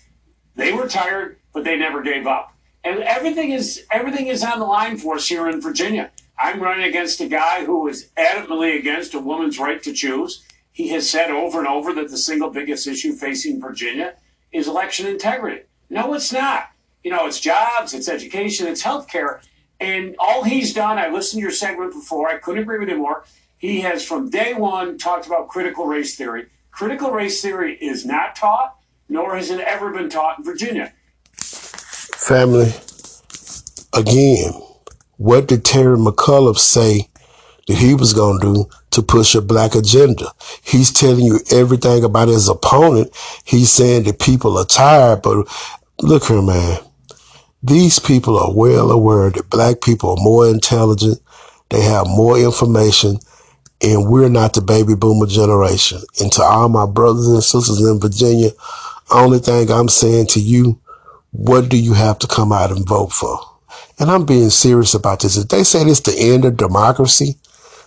They 0.55 0.73
were 0.73 0.87
tired, 0.87 1.37
but 1.53 1.63
they 1.63 1.77
never 1.77 2.01
gave 2.01 2.27
up. 2.27 2.53
And 2.83 2.99
everything 3.03 3.51
is 3.51 3.85
everything 3.91 4.27
is 4.27 4.43
on 4.43 4.59
the 4.59 4.65
line 4.65 4.97
for 4.97 5.15
us 5.15 5.27
here 5.27 5.49
in 5.49 5.61
Virginia. 5.61 6.11
I'm 6.37 6.61
running 6.61 6.85
against 6.85 7.19
a 7.19 7.27
guy 7.27 7.65
who 7.65 7.87
is 7.87 8.09
adamantly 8.17 8.77
against 8.79 9.13
a 9.13 9.19
woman's 9.19 9.59
right 9.59 9.83
to 9.83 9.91
choose. 9.91 10.45
He 10.71 10.87
has 10.89 11.09
said 11.09 11.29
over 11.29 11.59
and 11.59 11.67
over 11.67 11.93
that 11.93 12.09
the 12.09 12.17
single 12.17 12.49
biggest 12.49 12.87
issue 12.87 13.11
facing 13.11 13.59
Virginia 13.59 14.15
is 14.53 14.67
election 14.67 15.07
integrity. 15.07 15.63
No, 15.89 16.13
it's 16.13 16.31
not. 16.31 16.71
You 17.03 17.11
know, 17.11 17.27
it's 17.27 17.39
jobs, 17.39 17.93
it's 17.93 18.07
education, 18.07 18.67
it's 18.67 18.83
healthcare. 18.83 19.41
And 19.79 20.15
all 20.19 20.43
he's 20.43 20.73
done, 20.73 20.97
I 20.97 21.09
listened 21.09 21.39
to 21.39 21.43
your 21.43 21.51
segment 21.51 21.93
before, 21.93 22.27
I 22.27 22.37
couldn't 22.37 22.63
agree 22.63 22.79
with 22.79 22.89
him 22.89 22.99
more. 22.99 23.23
He 23.57 23.81
has 23.81 24.05
from 24.05 24.29
day 24.29 24.53
one 24.53 24.97
talked 24.97 25.27
about 25.27 25.49
critical 25.49 25.85
race 25.85 26.15
theory. 26.15 26.47
Critical 26.71 27.11
race 27.11 27.41
theory 27.41 27.75
is 27.75 28.05
not 28.05 28.35
taught, 28.35 28.77
nor 29.07 29.35
has 29.35 29.49
it 29.49 29.59
ever 29.59 29.91
been 29.91 30.09
taught 30.09 30.39
in 30.39 30.45
Virginia. 30.45 30.93
Family, 31.33 32.73
again, 33.93 34.53
what 35.17 35.47
did 35.47 35.65
Terry 35.65 35.97
McAuliffe 35.97 36.59
say 36.59 37.09
that 37.67 37.77
he 37.77 37.93
was 37.93 38.13
going 38.13 38.39
to 38.39 38.53
do 38.53 38.69
to 38.91 39.01
push 39.01 39.35
a 39.35 39.41
black 39.41 39.75
agenda? 39.75 40.31
He's 40.63 40.91
telling 40.91 41.25
you 41.25 41.39
everything 41.51 42.03
about 42.03 42.29
his 42.29 42.47
opponent. 42.47 43.11
He's 43.43 43.71
saying 43.71 44.03
that 44.03 44.19
people 44.19 44.57
are 44.57 44.65
tired, 44.65 45.21
but 45.21 45.47
look 46.01 46.25
here, 46.25 46.41
man. 46.41 46.79
These 47.61 47.99
people 47.99 48.39
are 48.39 48.53
well 48.53 48.91
aware 48.91 49.29
that 49.29 49.49
black 49.49 49.81
people 49.81 50.11
are 50.11 50.23
more 50.23 50.47
intelligent. 50.47 51.19
They 51.69 51.81
have 51.81 52.07
more 52.07 52.39
information 52.39 53.19
and 53.81 54.09
we're 54.09 54.29
not 54.29 54.53
the 54.53 54.61
baby 54.61 54.95
boomer 54.95 55.25
generation. 55.25 56.01
And 56.19 56.31
to 56.33 56.43
all 56.43 56.69
my 56.69 56.85
brothers 56.85 57.27
and 57.27 57.43
sisters 57.43 57.81
in 57.81 57.99
Virginia, 57.99 58.51
only 59.11 59.39
thing 59.39 59.71
I'm 59.71 59.87
saying 59.89 60.27
to 60.27 60.39
you, 60.39 60.79
what 61.31 61.69
do 61.69 61.77
you 61.77 61.93
have 61.93 62.19
to 62.19 62.27
come 62.27 62.51
out 62.51 62.71
and 62.71 62.87
vote 62.87 63.11
for? 63.11 63.39
And 63.99 64.09
I'm 64.09 64.25
being 64.25 64.49
serious 64.49 64.93
about 64.93 65.21
this. 65.21 65.37
If 65.37 65.49
they 65.49 65.63
say 65.63 65.81
it's 65.81 65.99
the 66.01 66.17
end 66.17 66.45
of 66.45 66.57
democracy, 66.57 67.35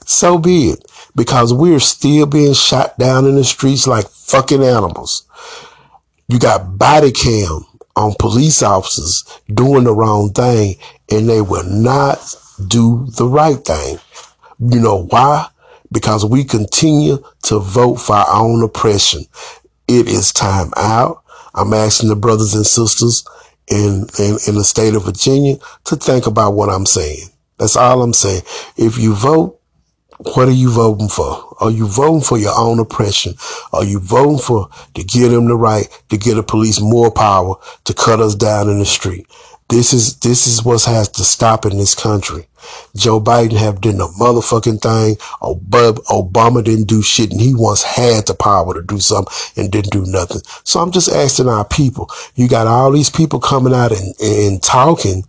so 0.04 0.38
be 0.38 0.70
it. 0.70 0.84
Because 1.14 1.52
we're 1.52 1.80
still 1.80 2.26
being 2.26 2.54
shot 2.54 2.98
down 2.98 3.26
in 3.26 3.34
the 3.34 3.44
streets 3.44 3.86
like 3.86 4.08
fucking 4.08 4.62
animals. 4.62 5.26
You 6.28 6.38
got 6.38 6.78
body 6.78 7.12
cam 7.12 7.66
on 7.96 8.14
police 8.18 8.62
officers 8.62 9.24
doing 9.52 9.84
the 9.84 9.94
wrong 9.94 10.32
thing 10.32 10.76
and 11.10 11.28
they 11.28 11.40
will 11.40 11.64
not 11.64 12.18
do 12.66 13.06
the 13.16 13.26
right 13.26 13.64
thing. 13.64 13.98
You 14.58 14.80
know 14.80 15.04
why? 15.04 15.48
Because 15.90 16.24
we 16.24 16.44
continue 16.44 17.22
to 17.44 17.58
vote 17.58 17.96
for 17.96 18.16
our 18.16 18.42
own 18.42 18.62
oppression. 18.62 19.24
It 19.88 20.08
is 20.08 20.32
time 20.32 20.72
out. 20.76 21.22
I'm 21.54 21.74
asking 21.74 22.08
the 22.08 22.16
brothers 22.16 22.54
and 22.54 22.66
sisters 22.66 23.24
in, 23.68 24.06
in, 24.18 24.38
in 24.46 24.54
the 24.54 24.64
state 24.64 24.94
of 24.94 25.04
Virginia 25.04 25.56
to 25.84 25.96
think 25.96 26.26
about 26.26 26.54
what 26.54 26.70
I'm 26.70 26.86
saying. 26.86 27.28
That's 27.58 27.76
all 27.76 28.02
I'm 28.02 28.14
saying. 28.14 28.42
If 28.76 28.98
you 28.98 29.14
vote, 29.14 29.60
what 30.24 30.48
are 30.48 30.52
you 30.52 30.70
voting 30.70 31.08
for? 31.08 31.56
Are 31.60 31.70
you 31.70 31.86
voting 31.86 32.22
for 32.22 32.38
your 32.38 32.58
own 32.58 32.78
oppression? 32.78 33.34
Are 33.72 33.84
you 33.84 33.98
voting 33.98 34.38
for 34.38 34.68
to 34.94 35.04
give 35.04 35.32
them 35.32 35.46
the 35.46 35.56
right 35.56 35.88
to 36.10 36.16
give 36.16 36.36
the 36.36 36.42
police 36.42 36.80
more 36.80 37.10
power 37.10 37.56
to 37.84 37.94
cut 37.94 38.20
us 38.20 38.34
down 38.34 38.68
in 38.68 38.78
the 38.78 38.86
street? 38.86 39.26
This 39.68 39.92
is 39.92 40.16
this 40.18 40.46
is 40.46 40.64
what 40.64 40.84
has 40.84 41.08
to 41.10 41.24
stop 41.24 41.64
in 41.64 41.78
this 41.78 41.94
country. 41.94 42.46
Joe 42.94 43.20
Biden 43.20 43.56
have 43.56 43.80
done 43.80 44.00
a 44.00 44.06
motherfucking 44.06 44.82
thing. 44.82 45.16
Obama 45.42 46.62
didn't 46.62 46.88
do 46.88 47.02
shit, 47.02 47.32
and 47.32 47.40
he 47.40 47.54
once 47.54 47.82
had 47.82 48.26
the 48.26 48.34
power 48.34 48.74
to 48.74 48.82
do 48.82 49.00
something 49.00 49.32
and 49.56 49.72
didn't 49.72 49.92
do 49.92 50.04
nothing. 50.06 50.42
So 50.64 50.80
I'm 50.80 50.92
just 50.92 51.10
asking 51.10 51.48
our 51.48 51.64
people. 51.64 52.10
You 52.34 52.48
got 52.48 52.66
all 52.66 52.92
these 52.92 53.10
people 53.10 53.40
coming 53.40 53.74
out 53.74 53.92
and, 53.92 54.14
and 54.20 54.62
talking, 54.62 55.24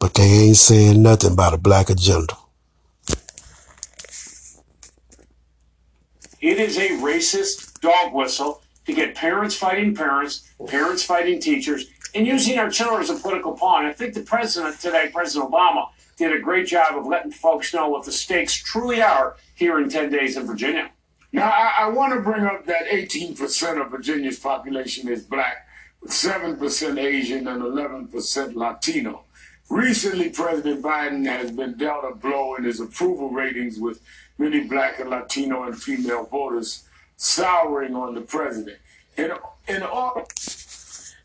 but 0.00 0.14
they 0.14 0.24
ain't 0.24 0.56
saying 0.56 1.02
nothing 1.02 1.32
about 1.32 1.54
a 1.54 1.58
black 1.58 1.88
agenda. 1.88 2.34
It 6.46 6.60
is 6.60 6.78
a 6.78 6.90
racist 6.90 7.80
dog 7.80 8.14
whistle 8.14 8.62
to 8.84 8.92
get 8.92 9.16
parents 9.16 9.56
fighting 9.56 9.96
parents, 9.96 10.48
parents 10.68 11.02
fighting 11.02 11.40
teachers, 11.40 11.86
and 12.14 12.24
using 12.24 12.56
our 12.56 12.70
children 12.70 13.02
as 13.02 13.10
a 13.10 13.16
political 13.16 13.54
pawn. 13.54 13.84
I 13.84 13.92
think 13.92 14.14
the 14.14 14.20
president 14.20 14.78
today, 14.78 15.10
President 15.12 15.50
Obama, 15.50 15.88
did 16.16 16.32
a 16.32 16.38
great 16.38 16.68
job 16.68 16.96
of 16.96 17.04
letting 17.04 17.32
folks 17.32 17.74
know 17.74 17.88
what 17.88 18.04
the 18.04 18.12
stakes 18.12 18.54
truly 18.54 19.02
are 19.02 19.34
here 19.56 19.80
in 19.80 19.88
10 19.88 20.08
days 20.08 20.36
in 20.36 20.46
Virginia. 20.46 20.92
Now, 21.32 21.50
I, 21.50 21.74
I 21.78 21.88
want 21.88 22.14
to 22.14 22.20
bring 22.20 22.44
up 22.44 22.64
that 22.66 22.86
18% 22.92 23.84
of 23.84 23.90
Virginia's 23.90 24.38
population 24.38 25.08
is 25.08 25.24
black, 25.24 25.66
with 26.00 26.12
7% 26.12 26.96
Asian 26.96 27.48
and 27.48 27.60
11% 27.60 28.54
Latino. 28.54 29.24
Recently, 29.68 30.28
President 30.28 30.80
Biden 30.80 31.26
has 31.26 31.50
been 31.50 31.76
dealt 31.76 32.04
a 32.08 32.14
blow 32.14 32.54
in 32.54 32.62
his 32.62 32.78
approval 32.78 33.30
ratings 33.30 33.80
with 33.80 34.00
many 34.38 34.64
black 34.64 34.98
and 35.00 35.10
Latino 35.10 35.64
and 35.64 35.80
female 35.80 36.24
voters 36.24 36.84
souring 37.16 37.94
on 37.94 38.14
the 38.14 38.20
president. 38.20 38.78
In 39.16 39.82
all 39.82 40.26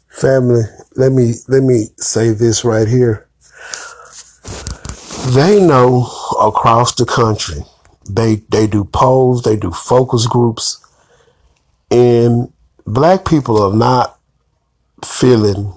Family, 0.10 0.63
let 0.96 1.12
me 1.12 1.34
let 1.48 1.63
me 1.63 1.88
say 1.98 2.32
this 2.32 2.63
right 2.63 2.88
here. 2.88 3.27
They 5.34 5.62
know 5.65 6.08
across 6.41 6.96
the 6.96 7.06
country. 7.06 7.63
They 8.10 8.36
they 8.50 8.68
do 8.68 8.86
polls, 8.86 9.44
they 9.44 9.56
do 9.56 9.72
focus 9.72 10.25
groups, 10.27 10.86
and 11.89 12.51
black 12.86 13.25
people 13.25 13.62
are 13.62 13.75
not 13.75 14.20
feeling 15.03 15.74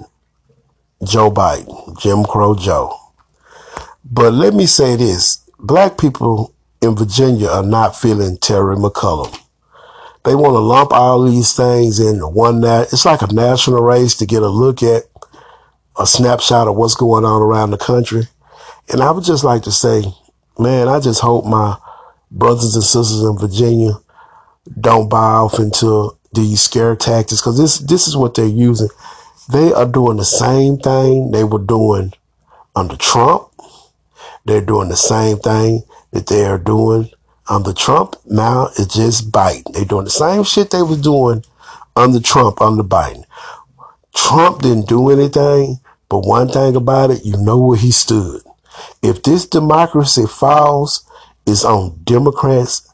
Joe 1.04 1.30
Biden, 1.30 1.98
Jim 2.00 2.24
Crow 2.24 2.54
Joe. 2.54 2.96
But 4.04 4.32
let 4.32 4.54
me 4.54 4.66
say 4.66 4.96
this. 4.96 5.38
Black 5.58 5.98
people 5.98 6.53
in 6.84 6.94
Virginia 6.94 7.48
are 7.48 7.64
not 7.64 7.96
feeling 7.96 8.36
Terry 8.36 8.76
McAuliffe. 8.76 9.40
They 10.24 10.34
want 10.34 10.54
to 10.54 10.60
lump 10.60 10.92
all 10.92 11.22
these 11.22 11.54
things 11.54 12.00
into 12.00 12.28
one 12.28 12.60
that 12.60 12.92
it's 12.92 13.04
like 13.04 13.22
a 13.22 13.32
national 13.32 13.82
race 13.82 14.14
to 14.16 14.26
get 14.26 14.42
a 14.42 14.48
look 14.48 14.82
at 14.82 15.04
a 15.98 16.06
snapshot 16.06 16.68
of 16.68 16.76
what's 16.76 16.94
going 16.94 17.24
on 17.24 17.42
around 17.42 17.70
the 17.70 17.78
country. 17.78 18.22
And 18.90 19.02
I 19.02 19.10
would 19.10 19.24
just 19.24 19.44
like 19.44 19.62
to 19.62 19.72
say, 19.72 20.04
man, 20.58 20.88
I 20.88 21.00
just 21.00 21.20
hope 21.20 21.44
my 21.44 21.76
brothers 22.30 22.74
and 22.74 22.84
sisters 22.84 23.22
in 23.22 23.38
Virginia 23.38 23.92
don't 24.80 25.08
buy 25.08 25.32
off 25.32 25.58
into 25.58 26.16
these 26.32 26.60
scare 26.60 26.96
tactics 26.96 27.40
because 27.40 27.58
this 27.58 27.78
this 27.78 28.08
is 28.08 28.16
what 28.16 28.34
they're 28.34 28.46
using. 28.46 28.88
They 29.50 29.72
are 29.72 29.86
doing 29.86 30.16
the 30.16 30.24
same 30.24 30.78
thing 30.78 31.30
they 31.30 31.44
were 31.44 31.58
doing 31.58 32.12
under 32.74 32.96
Trump. 32.96 33.48
They're 34.46 34.64
doing 34.64 34.88
the 34.88 34.96
same 34.96 35.38
thing 35.38 35.82
that 36.14 36.28
they 36.28 36.46
are 36.46 36.58
doing 36.58 37.10
under 37.48 37.72
Trump. 37.72 38.14
Now 38.24 38.68
it's 38.78 38.94
just 38.94 39.30
Biden. 39.30 39.74
They're 39.74 39.84
doing 39.84 40.04
the 40.04 40.10
same 40.10 40.44
shit 40.44 40.70
they 40.70 40.80
was 40.80 41.00
doing 41.00 41.44
under 41.96 42.20
Trump, 42.20 42.62
under 42.62 42.84
Biden. 42.84 43.24
Trump 44.14 44.62
didn't 44.62 44.88
do 44.88 45.10
anything, 45.10 45.80
but 46.08 46.20
one 46.20 46.48
thing 46.48 46.76
about 46.76 47.10
it, 47.10 47.24
you 47.24 47.36
know 47.36 47.58
where 47.58 47.76
he 47.76 47.90
stood. 47.90 48.42
If 49.02 49.24
this 49.24 49.46
democracy 49.46 50.26
falls, 50.26 51.04
it's 51.46 51.64
on 51.64 52.00
Democrats' 52.04 52.88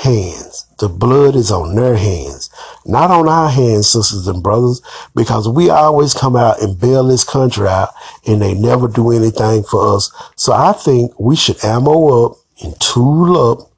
hands. 0.00 0.66
The 0.78 0.88
blood 0.88 1.36
is 1.36 1.50
on 1.50 1.74
their 1.74 1.96
hands, 1.96 2.48
not 2.86 3.10
on 3.10 3.28
our 3.28 3.50
hands, 3.50 3.92
sisters 3.92 4.26
and 4.26 4.42
brothers, 4.42 4.80
because 5.14 5.46
we 5.46 5.68
always 5.68 6.14
come 6.14 6.36
out 6.36 6.62
and 6.62 6.80
bail 6.80 7.04
this 7.04 7.22
country 7.22 7.68
out 7.68 7.90
and 8.26 8.40
they 8.40 8.54
never 8.54 8.88
do 8.88 9.12
anything 9.12 9.62
for 9.62 9.96
us. 9.96 10.10
So 10.36 10.52
I 10.54 10.72
think 10.72 11.18
we 11.20 11.36
should 11.36 11.62
ammo 11.62 12.24
up 12.24 12.38
and 12.62 12.78
tool 12.80 13.36
up, 13.52 13.70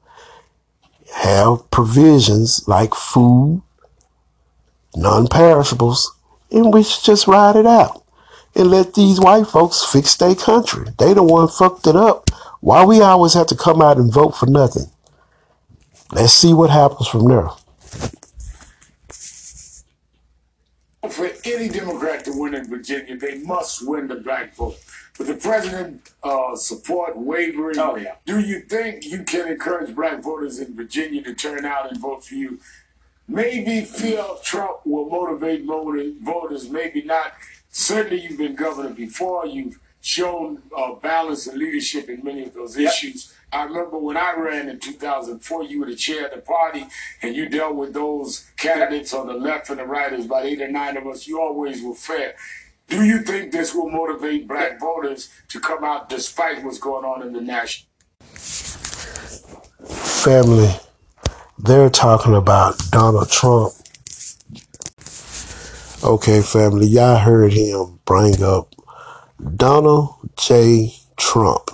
have 1.13 1.69
provisions 1.71 2.65
like 2.67 2.93
food, 2.95 3.61
non-perishables, 4.95 6.15
and 6.51 6.73
we 6.73 6.83
should 6.83 7.03
just 7.03 7.27
ride 7.27 7.57
it 7.57 7.65
out 7.65 8.03
and 8.55 8.71
let 8.71 8.93
these 8.93 9.19
white 9.19 9.47
folks 9.47 9.83
fix 9.83 10.15
their 10.15 10.35
country. 10.35 10.87
They 10.97 11.13
the 11.13 11.23
one 11.23 11.49
fucked 11.49 11.87
it 11.87 11.95
up. 11.97 12.29
Why 12.61 12.85
we 12.85 13.01
always 13.01 13.33
have 13.33 13.47
to 13.47 13.57
come 13.57 13.81
out 13.81 13.97
and 13.97 14.13
vote 14.13 14.37
for 14.37 14.45
nothing? 14.45 14.92
Let's 16.15 16.33
see 16.33 16.53
what 16.53 16.69
happens 16.69 17.07
from 17.07 17.27
there. 17.27 17.47
for 21.09 21.29
any 21.45 21.69
Democrat 21.69 22.25
to 22.25 22.31
win 22.33 22.55
in 22.55 22.67
Virginia, 22.67 23.15
they 23.17 23.37
must 23.39 23.87
win 23.87 24.07
the 24.07 24.15
black 24.15 24.55
vote. 24.55 24.77
But 25.17 25.27
the 25.27 25.35
president 25.35 26.11
uh, 26.23 26.55
support 26.55 27.15
wavering. 27.15 27.77
Oh, 27.77 27.95
yeah. 27.97 28.15
Do 28.25 28.39
you 28.39 28.61
think 28.61 29.05
you 29.05 29.23
can 29.23 29.47
encourage 29.47 29.93
black 29.95 30.23
voters 30.23 30.59
in 30.59 30.75
Virginia 30.75 31.21
to 31.23 31.35
turn 31.35 31.65
out 31.65 31.91
and 31.91 31.99
vote 31.99 32.23
for 32.25 32.33
you? 32.35 32.59
Maybe 33.27 33.85
feel 33.85 34.39
Trump 34.43 34.79
will 34.85 35.09
motivate 35.09 35.65
voters, 35.65 36.69
maybe 36.69 37.03
not. 37.03 37.33
Certainly, 37.69 38.23
you've 38.23 38.37
been 38.37 38.55
governor 38.55 38.89
before. 38.89 39.45
You've 39.45 39.79
shown 40.01 40.61
uh, 40.75 40.93
balance 40.95 41.47
and 41.47 41.57
leadership 41.57 42.09
in 42.09 42.23
many 42.23 42.43
of 42.43 42.53
those 42.53 42.77
Yep. 42.77 42.91
issues. 42.91 43.33
I 43.53 43.65
remember 43.65 43.99
when 43.99 44.17
I 44.17 44.33
ran 44.35 44.67
in 44.67 44.79
2004, 44.79 45.63
you 45.65 45.79
were 45.79 45.85
the 45.85 45.95
chair 45.95 46.25
of 46.25 46.31
the 46.31 46.41
party 46.41 46.87
and 47.21 47.35
you 47.35 47.47
dealt 47.47 47.75
with 47.75 47.93
those 47.93 48.49
candidates 48.57 49.13
on 49.13 49.27
the 49.27 49.33
left 49.33 49.69
and 49.69 49.77
the 49.77 49.85
right. 49.85 50.09
There's 50.09 50.25
about 50.25 50.45
eight 50.45 50.59
or 50.59 50.67
nine 50.67 50.97
of 50.97 51.05
us. 51.05 51.27
You 51.27 51.39
always 51.39 51.83
were 51.83 51.93
fair. 51.93 52.33
Do 52.87 53.03
you 53.05 53.19
think 53.19 53.51
this 53.51 53.75
will 53.75 53.91
motivate 53.91 54.47
black 54.47 54.79
voters 54.79 55.29
to 55.49 55.59
come 55.59 55.83
out 55.83 56.09
despite 56.09 56.63
what's 56.63 56.79
going 56.79 57.05
on 57.05 57.21
in 57.21 57.31
the 57.31 57.41
national? 57.41 57.89
Family, 59.83 60.73
they're 61.59 61.91
talking 61.91 62.33
about 62.33 62.79
Donald 62.89 63.29
Trump. 63.29 63.73
Okay, 66.03 66.41
family, 66.41 66.87
y'all 66.87 67.19
heard 67.19 67.53
him 67.53 67.99
bring 68.05 68.41
up 68.43 68.73
Donald 69.55 70.15
J. 70.37 70.95
Trump 71.17 71.69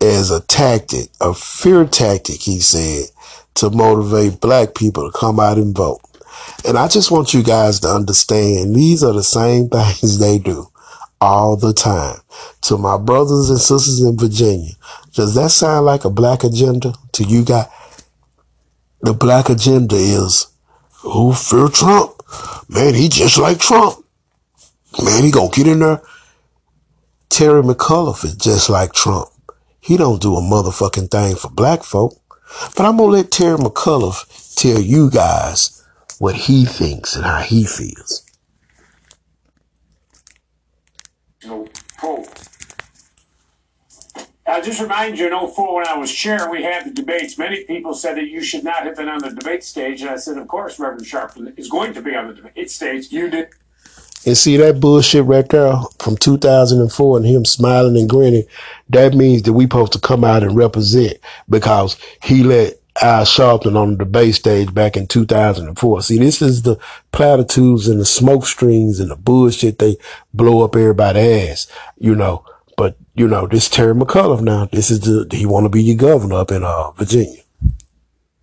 as 0.00 0.30
a 0.30 0.40
tactic, 0.42 1.08
a 1.20 1.34
fear 1.34 1.84
tactic, 1.84 2.40
he 2.40 2.60
said, 2.60 3.06
to 3.54 3.70
motivate 3.70 4.40
black 4.40 4.74
people 4.74 5.10
to 5.10 5.18
come 5.18 5.40
out 5.40 5.58
and 5.58 5.76
vote. 5.76 6.00
And 6.66 6.78
I 6.78 6.88
just 6.88 7.10
want 7.10 7.34
you 7.34 7.42
guys 7.42 7.80
to 7.80 7.88
understand 7.88 8.74
these 8.74 9.02
are 9.02 9.12
the 9.12 9.22
same 9.22 9.68
things 9.70 10.18
they 10.18 10.38
do 10.38 10.68
all 11.20 11.56
the 11.56 11.72
time. 11.72 12.20
To 12.62 12.78
my 12.78 12.96
brothers 12.96 13.50
and 13.50 13.58
sisters 13.58 14.00
in 14.00 14.16
Virginia, 14.16 14.72
does 15.14 15.34
that 15.34 15.50
sound 15.50 15.86
like 15.86 16.04
a 16.04 16.10
black 16.10 16.44
agenda 16.44 16.94
to 17.12 17.24
you 17.24 17.44
guys? 17.44 17.66
The 19.00 19.14
black 19.14 19.48
agenda 19.48 19.96
is 19.96 20.48
who 21.00 21.32
fear 21.32 21.68
Trump? 21.68 22.20
Man, 22.68 22.94
he 22.94 23.08
just 23.08 23.38
like 23.38 23.58
Trump. 23.58 24.04
Man, 25.02 25.24
he 25.24 25.30
gonna 25.30 25.50
get 25.50 25.66
in 25.66 25.80
there. 25.80 26.02
Terry 27.28 27.62
McAuliffe 27.62 28.24
is 28.24 28.34
just 28.34 28.68
like 28.68 28.92
Trump. 28.92 29.28
He 29.88 29.96
don't 29.96 30.20
do 30.20 30.36
a 30.36 30.42
motherfucking 30.42 31.10
thing 31.10 31.34
for 31.36 31.48
black 31.48 31.82
folk. 31.82 32.12
But 32.76 32.84
I'm 32.84 32.98
gonna 32.98 33.10
let 33.10 33.30
Terry 33.30 33.56
McCullough 33.56 34.54
tell 34.54 34.78
you 34.78 35.10
guys 35.10 35.82
what 36.18 36.34
he 36.34 36.66
thinks 36.66 37.16
and 37.16 37.24
how 37.24 37.40
he 37.40 37.64
feels. 37.64 38.22
poll. 41.96 42.26
I'll 44.46 44.60
just 44.60 44.78
remind 44.78 45.18
you, 45.18 45.26
in 45.26 45.48
04, 45.48 45.76
when 45.76 45.86
I 45.86 45.96
was 45.96 46.12
chair, 46.12 46.50
we 46.50 46.62
had 46.62 46.84
the 46.84 46.90
debates. 46.90 47.38
Many 47.38 47.64
people 47.64 47.94
said 47.94 48.18
that 48.18 48.28
you 48.28 48.42
should 48.42 48.64
not 48.64 48.82
have 48.82 48.96
been 48.96 49.08
on 49.08 49.20
the 49.20 49.30
debate 49.30 49.64
stage. 49.64 50.02
And 50.02 50.10
I 50.10 50.16
said, 50.16 50.36
of 50.36 50.48
course, 50.48 50.78
Reverend 50.78 51.06
Sharpton 51.06 51.58
is 51.58 51.70
going 51.70 51.94
to 51.94 52.02
be 52.02 52.14
on 52.14 52.28
the 52.28 52.34
debate 52.34 52.70
stage. 52.70 53.10
You 53.10 53.30
did. 53.30 53.48
And 54.26 54.36
see 54.36 54.56
that 54.56 54.80
bullshit 54.80 55.24
right 55.24 55.48
there 55.48 55.74
from 56.00 56.16
2004 56.16 57.16
and 57.16 57.26
him 57.26 57.44
smiling 57.44 57.96
and 57.96 58.08
grinning, 58.08 58.44
that 58.90 59.14
means 59.14 59.42
that 59.42 59.52
we 59.52 59.64
supposed 59.64 59.92
to 59.92 60.00
come 60.00 60.24
out 60.24 60.42
and 60.42 60.56
represent 60.56 61.18
because 61.48 61.96
he 62.22 62.42
let 62.42 62.74
Al 63.00 63.24
Sharpton 63.24 63.76
on 63.76 63.92
the 63.92 63.98
debate 63.98 64.34
stage 64.34 64.74
back 64.74 64.96
in 64.96 65.06
2004. 65.06 66.02
See, 66.02 66.18
this 66.18 66.42
is 66.42 66.62
the 66.62 66.78
platitudes 67.12 67.86
and 67.88 68.00
the 68.00 68.04
smoke 68.04 68.44
strings 68.44 68.98
and 68.98 69.10
the 69.10 69.16
bullshit 69.16 69.78
they 69.78 69.96
blow 70.34 70.64
up 70.64 70.74
everybody's 70.74 71.48
ass, 71.48 71.72
you 71.98 72.14
know. 72.14 72.44
But, 72.76 72.96
you 73.14 73.28
know, 73.28 73.46
this 73.46 73.68
Terry 73.68 73.94
McAuliffe 73.94 74.40
now, 74.40 74.66
this 74.66 74.90
is 74.90 75.00
the, 75.00 75.28
he 75.32 75.46
want 75.46 75.64
to 75.64 75.70
be 75.70 75.82
your 75.82 75.96
governor 75.96 76.36
up 76.36 76.50
in 76.50 76.64
uh, 76.64 76.90
Virginia. 76.92 77.42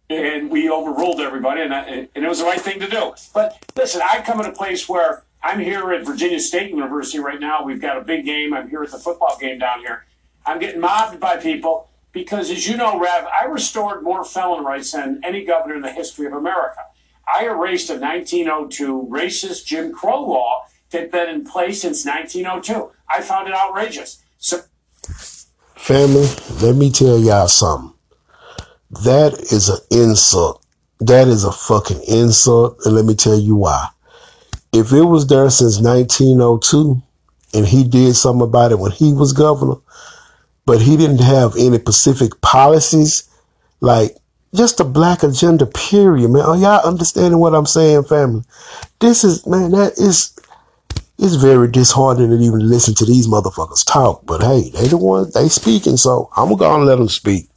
and 0.09 0.49
we 0.49 0.69
overruled 0.69 1.19
everybody, 1.19 1.61
and, 1.61 1.73
I, 1.73 1.81
and 1.83 2.09
it 2.15 2.27
was 2.27 2.39
the 2.39 2.45
right 2.45 2.59
thing 2.59 2.79
to 2.79 2.87
do. 2.89 3.13
But 3.33 3.57
listen, 3.75 4.01
I 4.09 4.21
come 4.21 4.39
at 4.39 4.45
a 4.45 4.51
place 4.51 4.87
where 4.87 5.24
I'm 5.45 5.59
here 5.59 5.93
at 5.93 6.03
Virginia 6.03 6.39
State 6.39 6.71
University 6.71 7.19
right 7.19 7.39
now. 7.39 7.63
We've 7.63 7.79
got 7.79 7.97
a 7.97 8.01
big 8.01 8.25
game. 8.25 8.51
I'm 8.51 8.67
here 8.67 8.81
at 8.81 8.89
the 8.89 8.97
football 8.97 9.37
game 9.39 9.59
down 9.59 9.81
here. 9.81 10.03
I'm 10.43 10.57
getting 10.57 10.81
mobbed 10.81 11.19
by 11.19 11.37
people 11.37 11.87
because, 12.11 12.49
as 12.49 12.67
you 12.67 12.75
know, 12.75 12.99
Rev, 12.99 13.27
I 13.27 13.45
restored 13.45 14.01
more 14.01 14.23
felon 14.23 14.63
rights 14.63 14.93
than 14.93 15.21
any 15.23 15.45
governor 15.45 15.75
in 15.75 15.83
the 15.83 15.91
history 15.91 16.25
of 16.25 16.33
America. 16.33 16.79
I 17.31 17.45
erased 17.45 17.91
a 17.91 17.93
1902 17.93 19.07
racist 19.11 19.67
Jim 19.67 19.93
Crow 19.93 20.23
law 20.23 20.65
that 20.89 21.01
had 21.01 21.11
been 21.11 21.29
in 21.29 21.45
place 21.45 21.81
since 21.81 22.07
1902. 22.07 22.91
I 23.07 23.21
found 23.21 23.47
it 23.47 23.53
outrageous. 23.53 24.23
So 24.39 24.61
Family, 25.75 26.27
let 26.59 26.75
me 26.75 26.89
tell 26.89 27.19
y'all 27.19 27.47
something. 27.47 27.95
That 29.03 29.33
is 29.51 29.69
an 29.69 29.77
insult. 29.91 30.65
That 30.99 31.27
is 31.27 31.43
a 31.43 31.51
fucking 31.51 32.01
insult. 32.07 32.79
And 32.83 32.95
let 32.95 33.05
me 33.05 33.13
tell 33.13 33.37
you 33.37 33.55
why. 33.55 33.89
If 34.75 34.91
it 34.91 35.03
was 35.03 35.25
there 35.27 35.49
since 35.49 35.79
1902 35.79 37.01
and 37.53 37.65
he 37.65 37.85
did 37.85 38.13
something 38.15 38.41
about 38.41 38.73
it 38.73 38.79
when 38.79 38.91
he 38.91 39.13
was 39.13 39.31
governor, 39.31 39.75
but 40.65 40.81
he 40.81 40.97
didn't 40.97 41.21
have 41.21 41.55
any 41.57 41.77
specific 41.77 42.41
policies, 42.41 43.29
like 43.79 44.17
just 44.53 44.81
a 44.81 44.83
black 44.83 45.23
agenda, 45.23 45.65
period, 45.65 46.29
man. 46.29 46.41
Are 46.41 46.57
y'all 46.57 46.85
understanding 46.85 47.39
what 47.39 47.55
I'm 47.55 47.65
saying, 47.65 48.03
family? 48.03 48.43
This 48.99 49.23
is, 49.23 49.47
man, 49.47 49.71
that 49.71 49.93
is, 49.97 50.37
it's 51.19 51.35
very 51.35 51.71
disheartening 51.71 52.37
to 52.37 52.43
even 52.43 52.67
listen 52.67 52.95
to 52.95 53.05
these 53.05 53.27
motherfuckers 53.27 53.85
talk. 53.85 54.25
But 54.25 54.43
hey, 54.43 54.71
they 54.71 54.89
the 54.89 54.97
ones, 54.97 55.33
they 55.33 55.47
speaking, 55.47 55.95
so 55.95 56.29
I'm 56.35 56.49
gonna 56.49 56.57
go 56.57 56.77
let 56.79 56.97
them 56.97 57.07
speak. 57.07 57.47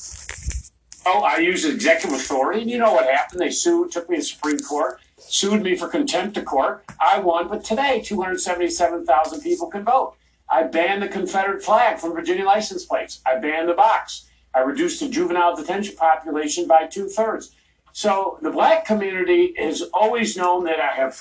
Oh, 1.05 1.23
I 1.23 1.39
used 1.39 1.67
executive 1.67 2.17
authority, 2.17 2.63
and 2.63 2.71
you 2.71 2.79
know 2.79 2.93
what 2.93 3.11
happened? 3.11 3.41
They 3.41 3.51
sued, 3.51 3.91
took 3.91 4.09
me 4.09 4.19
to 4.19 4.23
Supreme 4.23 4.61
Court, 4.61 5.01
sued 5.29 5.63
me 5.63 5.77
for 5.77 5.89
contempt 5.89 6.37
of 6.37 6.45
court. 6.45 6.85
I 7.01 7.21
won, 7.21 7.49
but 7.49 7.65
today 7.65 8.03
277,000 8.05 9.41
people 9.41 9.69
can 9.69 9.85
vote. 9.85 10.15
I 10.51 10.63
banned 10.63 11.03
the 11.03 11.09
Confederate 11.09 11.63
flag 11.63 11.99
from 11.99 12.15
Virginia 12.15 12.45
license 12.45 12.85
plates. 12.85 13.21
I 13.27 13.39
banned 13.39 13.69
the 13.69 13.75
box. 13.75 14.29
I 14.55 14.61
reduced 14.61 15.01
the 15.01 15.09
juvenile 15.09 15.55
detention 15.55 15.97
population 15.97 16.67
by 16.67 16.87
two 16.87 17.09
thirds. 17.09 17.55
So 17.93 18.39
the 18.43 18.51
black 18.51 18.85
community 18.85 19.55
has 19.59 19.83
always 19.93 20.37
known 20.37 20.65
that 20.65 20.81
I 20.81 20.95
have 20.95 21.21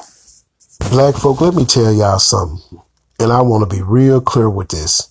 Black 0.92 1.16
folk, 1.16 1.42
let 1.42 1.54
me 1.56 1.66
tell 1.66 1.92
y'all 1.92 2.20
something. 2.20 2.82
And 3.20 3.32
I 3.32 3.42
want 3.42 3.70
to 3.70 3.76
be 3.76 3.82
real 3.82 4.22
clear 4.22 4.50
with 4.50 4.70
this. 4.70 5.10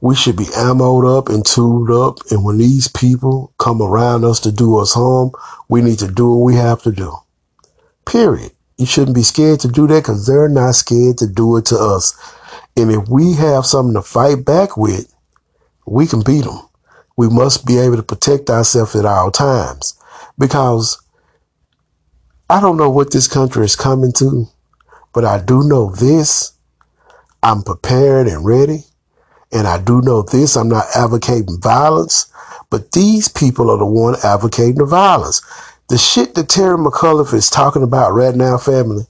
We 0.00 0.14
should 0.14 0.36
be 0.36 0.44
ammoed 0.44 1.18
up 1.18 1.28
and 1.28 1.44
tooled 1.44 1.90
up. 1.90 2.18
And 2.30 2.44
when 2.44 2.58
these 2.58 2.86
people 2.86 3.52
come 3.58 3.80
around 3.80 4.24
us 4.24 4.38
to 4.40 4.52
do 4.52 4.78
us 4.78 4.92
harm, 4.92 5.32
we 5.68 5.80
need 5.80 5.98
to 6.00 6.10
do 6.10 6.30
what 6.30 6.44
we 6.44 6.54
have 6.54 6.82
to 6.82 6.92
do. 6.92 7.16
Period. 8.06 8.52
You 8.78 8.86
shouldn't 8.86 9.16
be 9.16 9.22
scared 9.22 9.60
to 9.60 9.68
do 9.68 9.86
that 9.86 10.02
because 10.02 10.26
they're 10.26 10.48
not 10.48 10.74
scared 10.74 11.18
to 11.18 11.26
do 11.26 11.56
it 11.56 11.66
to 11.66 11.78
us. 11.78 12.14
And 12.76 12.90
if 12.90 13.08
we 13.08 13.34
have 13.34 13.66
something 13.66 13.94
to 13.94 14.02
fight 14.02 14.44
back 14.44 14.76
with, 14.76 15.12
we 15.86 16.06
can 16.06 16.22
beat 16.22 16.44
them. 16.44 16.60
We 17.16 17.28
must 17.28 17.66
be 17.66 17.78
able 17.78 17.96
to 17.96 18.02
protect 18.02 18.50
ourselves 18.50 18.94
at 18.94 19.06
all 19.06 19.30
times 19.30 19.98
because 20.38 21.02
I 22.50 22.60
don't 22.60 22.76
know 22.76 22.90
what 22.90 23.12
this 23.12 23.26
country 23.26 23.64
is 23.64 23.76
coming 23.76 24.12
to, 24.18 24.46
but 25.12 25.24
I 25.24 25.40
do 25.40 25.62
know 25.62 25.90
this. 25.90 26.52
I'm 27.42 27.62
prepared 27.62 28.26
and 28.26 28.44
ready. 28.44 28.84
And 29.52 29.66
I 29.66 29.80
do 29.80 30.02
know 30.02 30.22
this. 30.22 30.56
I'm 30.56 30.68
not 30.68 30.86
advocating 30.94 31.60
violence, 31.60 32.30
but 32.68 32.92
these 32.92 33.28
people 33.28 33.70
are 33.70 33.78
the 33.78 33.86
one 33.86 34.16
advocating 34.22 34.76
the 34.76 34.84
violence. 34.84 35.40
The 35.88 35.98
shit 35.98 36.34
that 36.34 36.48
Terry 36.48 36.76
McAuliffe 36.76 37.32
is 37.32 37.48
talking 37.48 37.84
about 37.84 38.12
right 38.12 38.34
now, 38.34 38.58
family, 38.58 39.04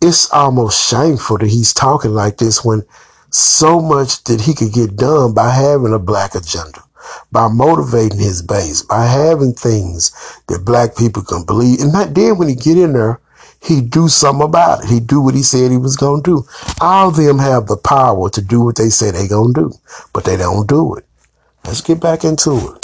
it's 0.00 0.32
almost 0.32 0.88
shameful 0.88 1.38
that 1.38 1.48
he's 1.48 1.74
talking 1.74 2.12
like 2.12 2.38
this 2.38 2.64
when 2.64 2.84
so 3.30 3.80
much 3.80 4.24
that 4.24 4.42
he 4.42 4.54
could 4.54 4.72
get 4.72 4.96
done 4.96 5.34
by 5.34 5.50
having 5.50 5.92
a 5.92 5.98
black 5.98 6.34
agenda, 6.34 6.82
by 7.30 7.48
motivating 7.48 8.18
his 8.18 8.40
base, 8.40 8.80
by 8.80 9.04
having 9.06 9.52
things 9.52 10.10
that 10.46 10.64
black 10.64 10.96
people 10.96 11.22
can 11.22 11.44
believe. 11.44 11.80
And 11.80 11.92
not 11.92 12.14
then 12.14 12.38
when 12.38 12.48
he 12.48 12.54
get 12.54 12.78
in 12.78 12.94
there, 12.94 13.20
he 13.60 13.80
do 13.80 14.08
something 14.08 14.44
about 14.44 14.84
it. 14.84 14.90
He 14.90 15.00
do 15.00 15.20
what 15.20 15.34
he 15.34 15.42
said 15.42 15.70
he 15.70 15.78
was 15.78 15.96
going 15.96 16.22
to 16.22 16.30
do. 16.30 16.46
All 16.80 17.08
of 17.08 17.16
them 17.16 17.38
have 17.38 17.66
the 17.66 17.76
power 17.76 18.30
to 18.30 18.40
do 18.40 18.62
what 18.62 18.76
they 18.76 18.88
say 18.88 19.10
they 19.10 19.26
going 19.26 19.52
to 19.54 19.60
do, 19.68 19.72
but 20.12 20.24
they 20.24 20.36
don't 20.36 20.66
do 20.66 20.94
it. 20.94 21.04
Let's 21.64 21.80
get 21.80 22.00
back 22.00 22.24
into 22.24 22.74
it. 22.74 22.83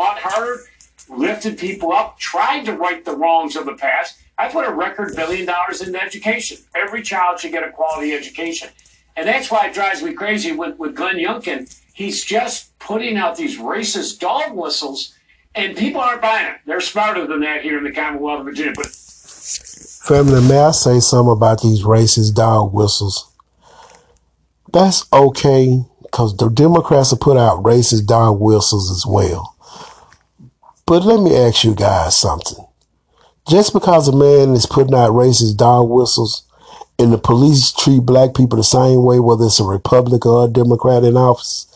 Fought 0.00 0.18
harder, 0.18 0.62
lifted 1.10 1.58
people 1.58 1.92
up, 1.92 2.18
tried 2.18 2.64
to 2.64 2.72
right 2.72 3.04
the 3.04 3.14
wrongs 3.14 3.54
of 3.54 3.66
the 3.66 3.74
past. 3.74 4.18
I 4.38 4.48
put 4.48 4.66
a 4.66 4.72
record 4.72 5.14
billion 5.14 5.44
dollars 5.44 5.82
into 5.82 6.02
education. 6.02 6.56
Every 6.74 7.02
child 7.02 7.38
should 7.38 7.52
get 7.52 7.64
a 7.64 7.70
quality 7.70 8.14
education. 8.14 8.70
And 9.14 9.28
that's 9.28 9.50
why 9.50 9.66
it 9.66 9.74
drives 9.74 10.02
me 10.02 10.14
crazy 10.14 10.52
with, 10.52 10.78
with 10.78 10.94
Glenn 10.96 11.16
Youngkin. 11.16 11.68
He's 11.92 12.24
just 12.24 12.78
putting 12.78 13.18
out 13.18 13.36
these 13.36 13.58
racist 13.58 14.20
dog 14.20 14.56
whistles 14.56 15.14
And 15.54 15.76
people 15.76 16.00
aren't 16.00 16.22
buying 16.22 16.46
it. 16.46 16.60
They're 16.64 16.80
smarter 16.80 17.26
than 17.26 17.40
that 17.40 17.60
here 17.60 17.76
in 17.76 17.84
the 17.84 17.92
Commonwealth 17.92 18.40
of 18.40 18.46
Virginia. 18.46 18.72
But 18.74 18.86
Family, 18.86 20.40
may 20.48 20.60
I 20.60 20.70
say 20.70 21.00
something 21.00 21.32
about 21.32 21.60
these 21.60 21.82
racist 21.82 22.34
dog 22.34 22.72
whistles? 22.72 23.34
That's 24.72 25.06
okay 25.12 25.82
because 26.02 26.36
the 26.36 26.48
Democrats 26.48 27.10
have 27.10 27.20
put 27.20 27.36
out 27.36 27.62
racist 27.64 28.06
dog 28.06 28.40
whistles 28.40 28.90
as 28.90 29.04
well. 29.04 29.49
But 30.90 31.04
let 31.04 31.20
me 31.20 31.36
ask 31.36 31.62
you 31.62 31.76
guys 31.76 32.16
something. 32.16 32.66
Just 33.48 33.72
because 33.72 34.08
a 34.08 34.12
man 34.12 34.56
is 34.56 34.66
putting 34.66 34.92
out 34.92 35.12
racist 35.12 35.56
dog 35.56 35.88
whistles 35.88 36.42
and 36.98 37.12
the 37.12 37.16
police 37.16 37.70
treat 37.70 38.00
black 38.00 38.34
people 38.34 38.56
the 38.56 38.64
same 38.64 39.04
way, 39.04 39.20
whether 39.20 39.44
it's 39.44 39.60
a 39.60 39.64
Republican 39.64 40.28
or 40.32 40.46
a 40.46 40.48
Democrat 40.48 41.04
in 41.04 41.16
office, 41.16 41.68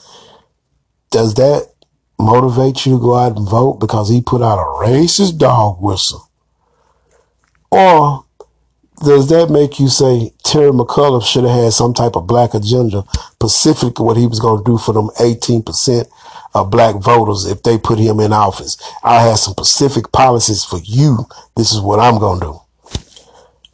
does 1.12 1.34
that 1.34 1.72
motivate 2.18 2.84
you 2.84 2.94
to 2.94 3.00
go 3.00 3.14
out 3.14 3.36
and 3.36 3.48
vote 3.48 3.74
because 3.74 4.08
he 4.08 4.20
put 4.20 4.42
out 4.42 4.58
a 4.58 4.84
racist 4.84 5.38
dog 5.38 5.80
whistle? 5.80 6.28
Or 7.70 8.24
does 9.04 9.28
that 9.28 9.48
make 9.48 9.78
you 9.78 9.90
say 9.90 10.32
Terry 10.42 10.72
McCullough 10.72 11.24
should 11.24 11.44
have 11.44 11.62
had 11.62 11.72
some 11.72 11.94
type 11.94 12.16
of 12.16 12.26
black 12.26 12.52
agenda, 12.52 13.04
specifically 13.34 14.04
what 14.04 14.16
he 14.16 14.26
was 14.26 14.40
going 14.40 14.58
to 14.58 14.68
do 14.68 14.76
for 14.76 14.92
them 14.92 15.10
18% 15.20 16.08
of 16.54 16.70
black 16.70 16.96
voters 16.96 17.46
if 17.46 17.62
they 17.62 17.78
put 17.78 17.98
him 17.98 18.20
in 18.20 18.32
office? 18.32 18.76
I 19.02 19.22
have 19.22 19.38
some 19.38 19.52
specific 19.52 20.12
policies 20.12 20.64
for 20.64 20.78
you. 20.78 21.26
This 21.56 21.72
is 21.72 21.80
what 21.80 22.00
I'm 22.00 22.18
going 22.18 22.40
to 22.40 22.46
do. 22.46 22.60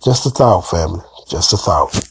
Just 0.03 0.27
a 0.27 0.31
thought, 0.31 0.63
family. 0.63 1.05
Just 1.29 1.53
a 1.53 1.57
thought. 1.57 2.11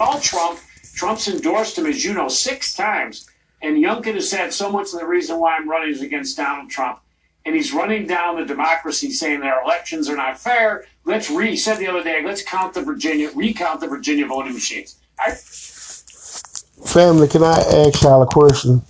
all 0.00 0.20
Trump, 0.20 0.60
Trump's 0.94 1.28
endorsed 1.28 1.78
him, 1.78 1.86
as 1.86 2.04
you 2.04 2.14
know, 2.14 2.28
six 2.28 2.74
times. 2.74 3.28
And 3.62 3.76
Youngkin 3.76 4.14
has 4.14 4.30
said 4.30 4.52
so 4.52 4.70
much 4.70 4.92
of 4.92 5.00
the 5.00 5.06
reason 5.06 5.38
why 5.38 5.56
I'm 5.56 5.68
running 5.68 5.90
is 5.90 6.02
against 6.02 6.36
Donald 6.36 6.70
Trump. 6.70 7.00
And 7.44 7.56
he's 7.56 7.72
running 7.72 8.06
down 8.06 8.36
the 8.36 8.44
democracy, 8.44 9.10
saying 9.10 9.40
their 9.40 9.62
elections 9.62 10.08
are 10.08 10.16
not 10.16 10.38
fair. 10.38 10.84
Let's 11.04 11.30
re 11.30 11.56
said 11.56 11.78
the 11.78 11.88
other 11.88 12.04
day, 12.04 12.22
let's 12.24 12.42
count 12.42 12.74
the 12.74 12.82
Virginia, 12.82 13.30
recount 13.34 13.80
the 13.80 13.88
Virginia 13.88 14.26
voting 14.26 14.52
machines. 14.52 14.98
I, 15.18 15.30
Family, 16.84 17.28
can 17.28 17.42
I 17.42 17.58
ask 17.58 18.02
y'all 18.02 18.22
a 18.22 18.26
question? 18.26 18.82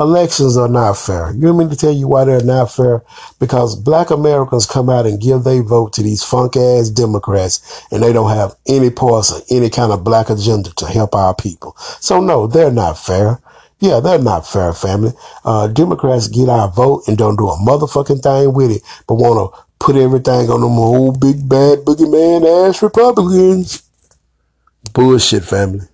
Elections 0.00 0.56
are 0.56 0.68
not 0.68 0.94
fair. 0.94 1.34
You 1.34 1.52
want 1.52 1.70
me 1.70 1.76
to 1.76 1.80
tell 1.80 1.92
you 1.92 2.08
why 2.08 2.24
they're 2.24 2.42
not 2.42 2.72
fair? 2.72 3.02
Because 3.38 3.76
black 3.76 4.10
Americans 4.10 4.64
come 4.64 4.88
out 4.88 5.04
and 5.06 5.20
give 5.20 5.44
their 5.44 5.62
vote 5.62 5.92
to 5.94 6.02
these 6.02 6.24
funk 6.24 6.56
ass 6.56 6.88
Democrats 6.88 7.84
and 7.92 8.02
they 8.02 8.10
don't 8.12 8.30
have 8.30 8.54
any 8.66 8.88
parts 8.88 9.30
of 9.30 9.42
any 9.50 9.68
kind 9.68 9.92
of 9.92 10.02
black 10.02 10.30
agenda 10.30 10.70
to 10.76 10.86
help 10.86 11.14
our 11.14 11.34
people. 11.34 11.74
So 12.00 12.22
no, 12.22 12.46
they're 12.46 12.70
not 12.70 12.98
fair. 12.98 13.40
Yeah, 13.80 14.00
they're 14.00 14.18
not 14.18 14.46
fair, 14.46 14.72
family. 14.72 15.12
Uh, 15.44 15.66
Democrats 15.66 16.28
get 16.28 16.48
our 16.48 16.70
vote 16.70 17.02
and 17.06 17.18
don't 17.18 17.36
do 17.36 17.48
a 17.50 17.58
motherfucking 17.58 18.22
thing 18.22 18.54
with 18.54 18.70
it, 18.70 18.82
but 19.06 19.16
want 19.16 19.52
to 19.54 19.62
put 19.78 19.96
everything 19.96 20.48
on 20.48 20.60
them 20.62 20.78
old 20.78 21.20
big 21.20 21.46
bad 21.46 21.80
boogeyman 21.80 22.68
ass 22.68 22.82
Republicans. 22.82 23.82
Bullshit, 24.94 25.44
family. 25.44 25.86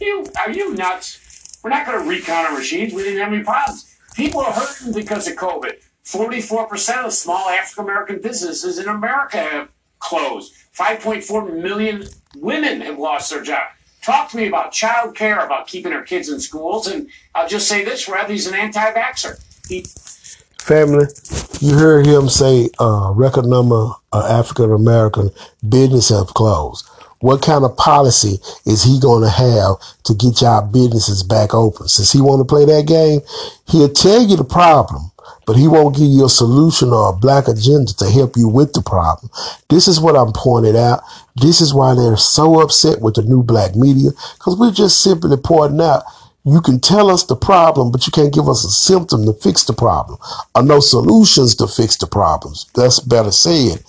You 0.00 0.26
are 0.38 0.50
you 0.50 0.74
nuts? 0.74 1.58
We're 1.62 1.70
not 1.70 1.86
going 1.86 2.02
to 2.02 2.08
recount 2.08 2.48
our 2.48 2.56
machines. 2.56 2.92
We 2.94 3.02
didn't 3.02 3.20
have 3.20 3.32
any 3.32 3.44
problems. 3.44 3.98
People 4.14 4.40
are 4.40 4.52
hurting 4.52 4.92
because 4.92 5.28
of 5.28 5.36
COVID. 5.36 5.74
Forty-four 6.02 6.66
percent 6.66 7.06
of 7.06 7.12
small 7.12 7.48
African 7.48 7.84
American 7.84 8.20
businesses 8.20 8.78
in 8.78 8.88
America 8.88 9.38
have 9.38 9.68
closed. 9.98 10.54
Five 10.72 11.00
point 11.00 11.22
four 11.22 11.44
million 11.44 12.04
women 12.36 12.80
have 12.80 12.98
lost 12.98 13.30
their 13.30 13.42
job. 13.42 13.62
Talk 14.02 14.30
to 14.30 14.38
me 14.38 14.48
about 14.48 14.72
child 14.72 15.14
care, 15.14 15.44
about 15.44 15.66
keeping 15.66 15.92
our 15.92 16.02
kids 16.02 16.30
in 16.30 16.40
schools, 16.40 16.86
and 16.86 17.08
I'll 17.34 17.48
just 17.48 17.68
say 17.68 17.84
this: 17.84 18.08
Radley's 18.08 18.46
an 18.46 18.54
anti-vaxxer. 18.54 19.38
He 19.68 19.84
Family, 20.60 21.06
you 21.60 21.74
heard 21.74 22.06
him 22.06 22.28
say 22.28 22.68
uh, 22.78 23.12
record 23.14 23.46
number 23.46 23.92
of 24.12 24.24
African 24.24 24.72
American 24.72 25.30
businesses 25.66 26.16
have 26.16 26.28
closed. 26.28 26.86
What 27.20 27.42
kind 27.42 27.64
of 27.64 27.76
policy 27.76 28.38
is 28.64 28.82
he 28.82 28.98
going 28.98 29.22
to 29.22 29.30
have 29.30 29.76
to 30.04 30.14
get 30.14 30.40
y'all 30.40 30.66
businesses 30.66 31.22
back 31.22 31.52
open? 31.52 31.86
Since 31.86 32.12
he 32.12 32.20
want 32.20 32.40
to 32.40 32.44
play 32.44 32.64
that 32.64 32.86
game, 32.86 33.20
he'll 33.68 33.92
tell 33.92 34.22
you 34.22 34.36
the 34.36 34.44
problem, 34.44 35.10
but 35.46 35.56
he 35.56 35.68
won't 35.68 35.96
give 35.96 36.08
you 36.08 36.24
a 36.24 36.30
solution 36.30 36.88
or 36.94 37.10
a 37.10 37.16
black 37.16 37.46
agenda 37.46 37.92
to 37.94 38.08
help 38.08 38.36
you 38.36 38.48
with 38.48 38.72
the 38.72 38.80
problem. 38.80 39.30
This 39.68 39.86
is 39.86 40.00
what 40.00 40.16
I'm 40.16 40.32
pointing 40.32 40.76
out. 40.76 41.02
This 41.36 41.60
is 41.60 41.74
why 41.74 41.94
they're 41.94 42.16
so 42.16 42.60
upset 42.60 43.02
with 43.02 43.16
the 43.16 43.22
new 43.22 43.42
black 43.42 43.76
media 43.76 44.10
because 44.38 44.58
we're 44.58 44.72
just 44.72 45.02
simply 45.02 45.36
pointing 45.36 45.80
out 45.82 46.04
you 46.44 46.62
can 46.62 46.80
tell 46.80 47.10
us 47.10 47.24
the 47.24 47.36
problem, 47.36 47.92
but 47.92 48.06
you 48.06 48.12
can't 48.12 48.32
give 48.32 48.48
us 48.48 48.64
a 48.64 48.70
symptom 48.70 49.26
to 49.26 49.34
fix 49.34 49.64
the 49.64 49.74
problem, 49.74 50.18
or 50.54 50.62
no 50.62 50.80
solutions 50.80 51.54
to 51.56 51.66
fix 51.66 51.96
the 51.98 52.06
problems. 52.06 52.66
That's 52.74 52.98
better 52.98 53.30
said. 53.30 53.84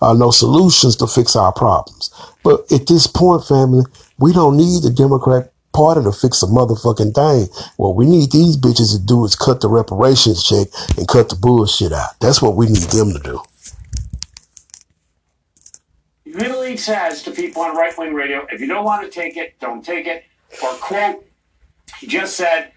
Uh, 0.00 0.12
no 0.12 0.30
solutions 0.30 0.94
to 0.96 1.06
fix 1.08 1.34
our 1.34 1.52
problems. 1.52 2.10
But 2.46 2.70
at 2.70 2.86
this 2.86 3.08
point, 3.08 3.44
family, 3.44 3.82
we 4.20 4.32
don't 4.32 4.56
need 4.56 4.84
the 4.84 4.92
Democrat 4.92 5.52
Party 5.74 6.04
to 6.04 6.12
fix 6.12 6.44
a 6.44 6.46
motherfucking 6.46 7.12
thing. 7.12 7.48
What 7.76 7.96
we 7.96 8.06
need 8.06 8.30
these 8.30 8.56
bitches 8.56 8.92
to 8.92 9.04
do 9.04 9.24
is 9.24 9.34
cut 9.34 9.62
the 9.62 9.68
reparations 9.68 10.44
check 10.44 10.68
and 10.96 11.08
cut 11.08 11.28
the 11.28 11.34
bullshit 11.34 11.90
out. 11.90 12.10
That's 12.20 12.40
what 12.40 12.54
we 12.54 12.66
need 12.66 12.76
them 12.76 13.12
to 13.14 13.18
do. 13.18 13.42
Middle 16.24 16.60
literally 16.60 16.76
says 16.76 17.24
to 17.24 17.32
people 17.32 17.62
on 17.62 17.74
right 17.74 17.98
wing 17.98 18.14
radio, 18.14 18.46
if 18.52 18.60
you 18.60 18.68
don't 18.68 18.84
want 18.84 19.02
to 19.02 19.10
take 19.10 19.36
it, 19.36 19.58
don't 19.58 19.84
take 19.84 20.06
it. 20.06 20.22
Or, 20.62 20.70
quote, 20.74 21.26
he 21.98 22.06
just 22.06 22.36
said, 22.36 22.70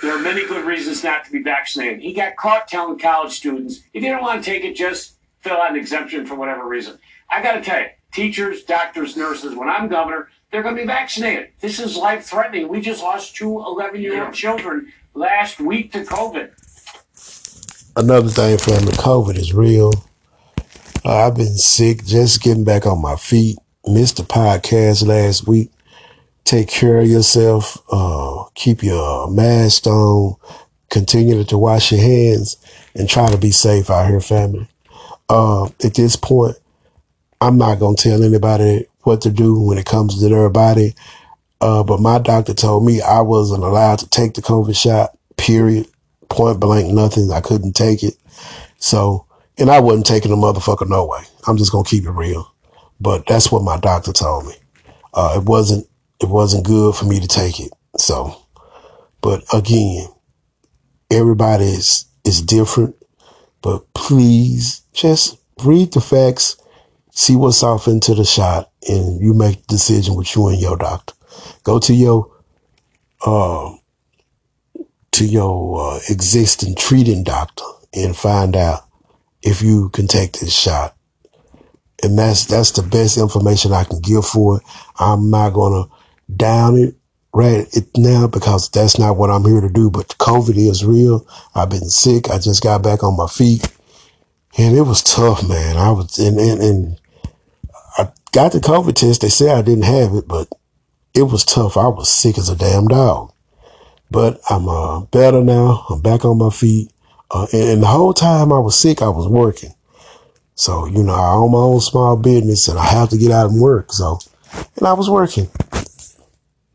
there 0.00 0.16
are 0.16 0.22
many 0.22 0.46
good 0.46 0.64
reasons 0.64 1.04
not 1.04 1.26
to 1.26 1.30
be 1.30 1.42
vaccinated. 1.42 2.00
He 2.00 2.14
got 2.14 2.36
caught 2.36 2.66
telling 2.66 2.98
college 2.98 3.32
students, 3.32 3.82
if 3.92 4.02
you 4.02 4.08
don't 4.08 4.22
want 4.22 4.42
to 4.42 4.50
take 4.50 4.64
it, 4.64 4.74
just 4.74 5.16
fill 5.40 5.58
out 5.58 5.70
an 5.70 5.76
exemption 5.76 6.24
for 6.24 6.34
whatever 6.34 6.66
reason. 6.66 6.98
I 7.28 7.42
got 7.42 7.56
to 7.56 7.60
tell 7.60 7.80
you, 7.80 7.88
teachers, 8.12 8.62
doctors, 8.64 9.16
nurses, 9.16 9.54
when 9.54 9.68
I'm 9.68 9.88
governor, 9.88 10.28
they're 10.50 10.62
going 10.62 10.76
to 10.76 10.82
be 10.82 10.86
vaccinated. 10.86 11.50
This 11.60 11.78
is 11.78 11.96
life 11.96 12.24
threatening. 12.24 12.68
We 12.68 12.80
just 12.80 13.02
lost 13.02 13.36
two 13.36 13.58
11 13.58 14.00
year 14.00 14.24
old 14.24 14.34
children 14.34 14.92
last 15.14 15.60
week 15.60 15.92
to 15.92 16.04
COVID. 16.04 16.50
Another 17.96 18.28
thing, 18.28 18.58
family, 18.58 18.92
COVID 18.92 19.36
is 19.36 19.52
real. 19.52 19.92
Uh, 21.04 21.26
I've 21.26 21.36
been 21.36 21.56
sick, 21.56 22.04
just 22.04 22.42
getting 22.42 22.64
back 22.64 22.86
on 22.86 23.00
my 23.00 23.16
feet. 23.16 23.56
Missed 23.86 24.18
the 24.18 24.22
podcast 24.22 25.06
last 25.06 25.46
week. 25.46 25.70
Take 26.44 26.68
care 26.68 26.98
of 26.98 27.08
yourself. 27.08 27.78
Uh, 27.90 28.44
keep 28.54 28.82
your 28.82 29.30
mask 29.30 29.86
on. 29.86 30.36
Continue 30.90 31.44
to 31.44 31.58
wash 31.58 31.92
your 31.92 32.00
hands 32.00 32.56
and 32.94 33.08
try 33.08 33.30
to 33.30 33.38
be 33.38 33.50
safe 33.50 33.90
out 33.90 34.08
here, 34.08 34.20
family. 34.20 34.68
Uh, 35.28 35.66
at 35.84 35.94
this 35.94 36.16
point, 36.16 36.56
I'm 37.40 37.56
not 37.58 37.78
going 37.78 37.96
to 37.96 38.02
tell 38.02 38.22
anybody 38.22 38.86
what 39.02 39.22
to 39.22 39.30
do 39.30 39.60
when 39.60 39.78
it 39.78 39.86
comes 39.86 40.20
to 40.20 40.28
their 40.28 40.50
body. 40.50 40.94
Uh, 41.60 41.82
but 41.82 42.00
my 42.00 42.18
doctor 42.18 42.54
told 42.54 42.84
me 42.84 43.00
I 43.00 43.20
wasn't 43.20 43.64
allowed 43.64 43.98
to 44.00 44.08
take 44.08 44.34
the 44.34 44.42
COVID 44.42 44.76
shot, 44.76 45.16
period. 45.36 45.86
Point 46.28 46.60
blank, 46.60 46.92
nothing. 46.92 47.30
I 47.32 47.40
couldn't 47.40 47.74
take 47.74 48.02
it. 48.02 48.14
So, 48.78 49.26
and 49.58 49.70
I 49.70 49.80
wasn't 49.80 50.06
taking 50.06 50.30
the 50.30 50.36
motherfucker 50.36 50.88
no 50.88 51.06
way. 51.06 51.22
I'm 51.46 51.56
just 51.56 51.72
going 51.72 51.84
to 51.84 51.90
keep 51.90 52.04
it 52.04 52.10
real. 52.10 52.52
But 53.00 53.26
that's 53.26 53.50
what 53.50 53.62
my 53.62 53.78
doctor 53.78 54.12
told 54.12 54.46
me. 54.46 54.54
Uh, 55.12 55.40
it 55.40 55.44
wasn't, 55.44 55.86
it 56.20 56.28
wasn't 56.28 56.64
good 56.64 56.94
for 56.94 57.04
me 57.04 57.20
to 57.20 57.26
take 57.26 57.58
it. 57.58 57.72
So, 57.98 58.36
but 59.22 59.42
again, 59.52 60.06
everybody 61.10 61.64
is, 61.64 62.04
is 62.24 62.42
different, 62.42 62.94
but 63.62 63.92
please 63.94 64.82
just 64.92 65.38
read 65.64 65.92
the 65.92 66.00
facts, 66.00 66.56
see 67.12 67.36
what's 67.36 67.62
off 67.62 67.86
into 67.86 68.14
the 68.14 68.24
shot, 68.24 68.70
and 68.88 69.20
you 69.20 69.34
make 69.34 69.66
the 69.66 69.74
decision 69.74 70.14
with 70.14 70.34
you 70.34 70.48
and 70.48 70.60
your 70.60 70.76
doctor. 70.76 71.14
Go 71.64 71.78
to 71.80 71.94
your, 71.94 72.30
uh, 73.24 73.74
to 75.12 75.24
your 75.24 75.94
uh, 75.94 76.00
existing 76.08 76.74
treating 76.74 77.24
doctor 77.24 77.64
and 77.92 78.16
find 78.16 78.56
out 78.56 78.80
if 79.42 79.62
you 79.62 79.88
can 79.90 80.06
take 80.06 80.32
this 80.32 80.52
shot. 80.52 80.96
And 82.02 82.18
that's 82.18 82.46
that's 82.46 82.70
the 82.72 82.82
best 82.82 83.18
information 83.18 83.72
I 83.72 83.84
can 83.84 84.00
give 84.00 84.24
for 84.24 84.58
it. 84.58 84.62
I'm 84.98 85.30
not 85.30 85.50
gonna 85.50 85.84
down 86.34 86.76
it 86.76 86.94
right 87.34 87.66
it 87.72 87.88
now 87.96 88.26
because 88.26 88.70
that's 88.70 88.98
not 88.98 89.16
what 89.16 89.30
I'm 89.30 89.44
here 89.44 89.60
to 89.60 89.68
do. 89.68 89.90
But 89.90 90.08
COVID 90.18 90.56
is 90.56 90.84
real. 90.84 91.26
I've 91.54 91.70
been 91.70 91.90
sick. 91.90 92.30
I 92.30 92.38
just 92.38 92.62
got 92.62 92.82
back 92.82 93.02
on 93.04 93.16
my 93.16 93.26
feet, 93.26 93.68
and 94.58 94.76
it 94.76 94.82
was 94.82 95.02
tough, 95.02 95.48
man. 95.48 95.76
I 95.76 95.90
was 95.90 96.18
and 96.18 96.38
and, 96.38 96.60
and 96.60 97.00
I 97.98 98.08
got 98.32 98.52
the 98.52 98.58
COVID 98.58 98.94
test. 98.94 99.22
They 99.22 99.28
said 99.28 99.56
I 99.56 99.62
didn't 99.62 99.84
have 99.84 100.14
it, 100.14 100.26
but 100.26 100.48
it 101.14 101.24
was 101.24 101.44
tough. 101.44 101.76
I 101.76 101.88
was 101.88 102.08
sick 102.08 102.38
as 102.38 102.48
a 102.48 102.56
damn 102.56 102.88
dog. 102.88 103.32
But 104.10 104.40
I'm 104.50 104.68
uh, 104.68 105.00
better 105.02 105.42
now. 105.42 105.86
I'm 105.88 106.00
back 106.00 106.24
on 106.24 106.38
my 106.38 106.50
feet. 106.50 106.90
Uh, 107.30 107.46
and, 107.52 107.68
and 107.68 107.82
the 107.82 107.86
whole 107.86 108.12
time 108.12 108.52
I 108.52 108.58
was 108.58 108.78
sick, 108.78 109.02
I 109.02 109.08
was 109.08 109.28
working. 109.28 109.72
So, 110.56 110.86
you 110.86 111.02
know, 111.02 111.14
I 111.14 111.32
own 111.34 111.52
my 111.52 111.58
own 111.58 111.80
small 111.80 112.16
business 112.16 112.68
and 112.68 112.78
I 112.78 112.84
have 112.84 113.08
to 113.10 113.18
get 113.18 113.30
out 113.30 113.50
and 113.50 113.60
work. 113.60 113.92
So, 113.92 114.18
and 114.76 114.86
I 114.86 114.92
was 114.92 115.08
working. 115.08 115.48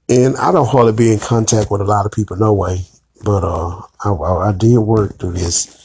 And 0.07 0.37
I 0.37 0.51
don't 0.51 0.67
hardly 0.67 0.93
be 0.93 1.11
in 1.11 1.19
contact 1.19 1.69
with 1.69 1.81
a 1.81 1.85
lot 1.85 2.05
of 2.05 2.11
people, 2.11 2.37
no 2.37 2.53
way. 2.53 2.85
but 3.23 3.43
uh, 3.43 3.81
I, 4.03 4.11
I, 4.11 4.49
I 4.49 4.51
did 4.53 4.77
work 4.77 5.19
through 5.19 5.33
this 5.33 5.84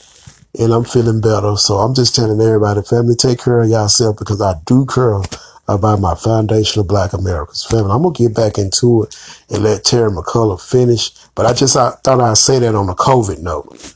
and 0.58 0.72
I'm 0.72 0.84
feeling 0.84 1.20
better. 1.20 1.56
So 1.56 1.76
I'm 1.78 1.94
just 1.94 2.14
telling 2.14 2.40
everybody, 2.40 2.82
family, 2.82 3.14
take 3.14 3.40
care 3.40 3.60
of 3.60 3.68
yourself 3.68 4.18
because 4.18 4.40
I 4.40 4.54
do 4.66 4.86
care 4.86 5.20
about 5.68 6.00
my 6.00 6.14
foundation 6.14 6.80
of 6.80 6.88
Black 6.88 7.12
Americans. 7.12 7.64
Family, 7.64 7.92
I'm 7.92 8.02
gonna 8.02 8.14
get 8.14 8.34
back 8.34 8.58
into 8.58 9.04
it 9.04 9.16
and 9.48 9.62
let 9.62 9.84
Terry 9.84 10.10
McCullough 10.10 10.60
finish. 10.60 11.12
But 11.34 11.46
I 11.46 11.52
just 11.52 11.76
I 11.76 11.90
thought 11.90 12.20
I'd 12.20 12.36
say 12.36 12.58
that 12.58 12.74
on 12.74 12.88
a 12.88 12.94
COVID 12.94 13.40
note. 13.40 13.94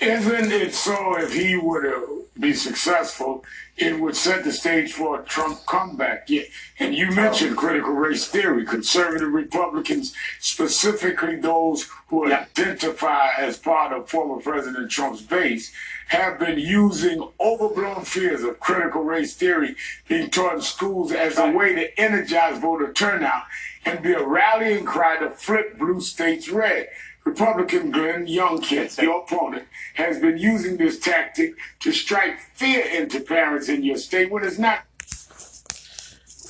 Isn't 0.00 0.50
it 0.50 0.74
so 0.74 1.18
if 1.18 1.34
he 1.34 1.56
would 1.56 1.82
to 1.82 2.19
be 2.40 2.54
successful, 2.54 3.44
it 3.76 3.98
would 3.98 4.16
set 4.16 4.44
the 4.44 4.52
stage 4.52 4.92
for 4.92 5.20
a 5.20 5.24
Trump 5.24 5.64
comeback? 5.66 6.28
Yeah. 6.28 6.42
And 6.78 6.94
you 6.94 7.10
mentioned 7.10 7.52
oh. 7.52 7.60
critical 7.60 7.92
race 7.92 8.26
theory. 8.26 8.64
Conservative 8.64 9.32
Republicans, 9.32 10.14
specifically 10.38 11.36
those 11.36 11.88
who 12.08 12.28
Yeah. 12.28 12.46
identify 12.58 13.30
as 13.38 13.56
part 13.58 13.92
of 13.92 14.08
former 14.08 14.40
President 14.42 14.90
Trump's 14.90 15.22
base, 15.22 15.72
have 16.08 16.38
been 16.38 16.58
using 16.58 17.26
overblown 17.38 18.04
fears 18.04 18.42
of 18.42 18.58
critical 18.58 19.02
race 19.02 19.34
theory 19.34 19.76
being 20.08 20.28
taught 20.28 20.54
in 20.56 20.60
schools 20.60 21.12
as 21.12 21.38
a 21.38 21.50
way 21.50 21.74
to 21.74 22.00
energize 22.00 22.58
voter 22.58 22.92
turnout 22.92 23.44
and 23.84 24.02
be 24.02 24.12
a 24.12 24.22
rallying 24.22 24.84
cry 24.84 25.16
to 25.18 25.30
flip 25.30 25.78
blue 25.78 26.00
states 26.00 26.48
red. 26.48 26.88
Republican 27.24 27.90
Glenn 27.90 28.26
Youngkin, 28.26 29.00
your 29.00 29.22
opponent, 29.22 29.66
has 29.94 30.18
been 30.18 30.38
using 30.38 30.76
this 30.76 30.98
tactic 30.98 31.54
to 31.80 31.92
strike 31.92 32.38
fear 32.54 32.84
into 32.84 33.20
parents 33.20 33.68
in 33.68 33.82
your 33.84 33.96
state 33.96 34.30
when 34.30 34.44
it's 34.44 34.58
not 34.58 34.84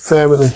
Family, 0.01 0.47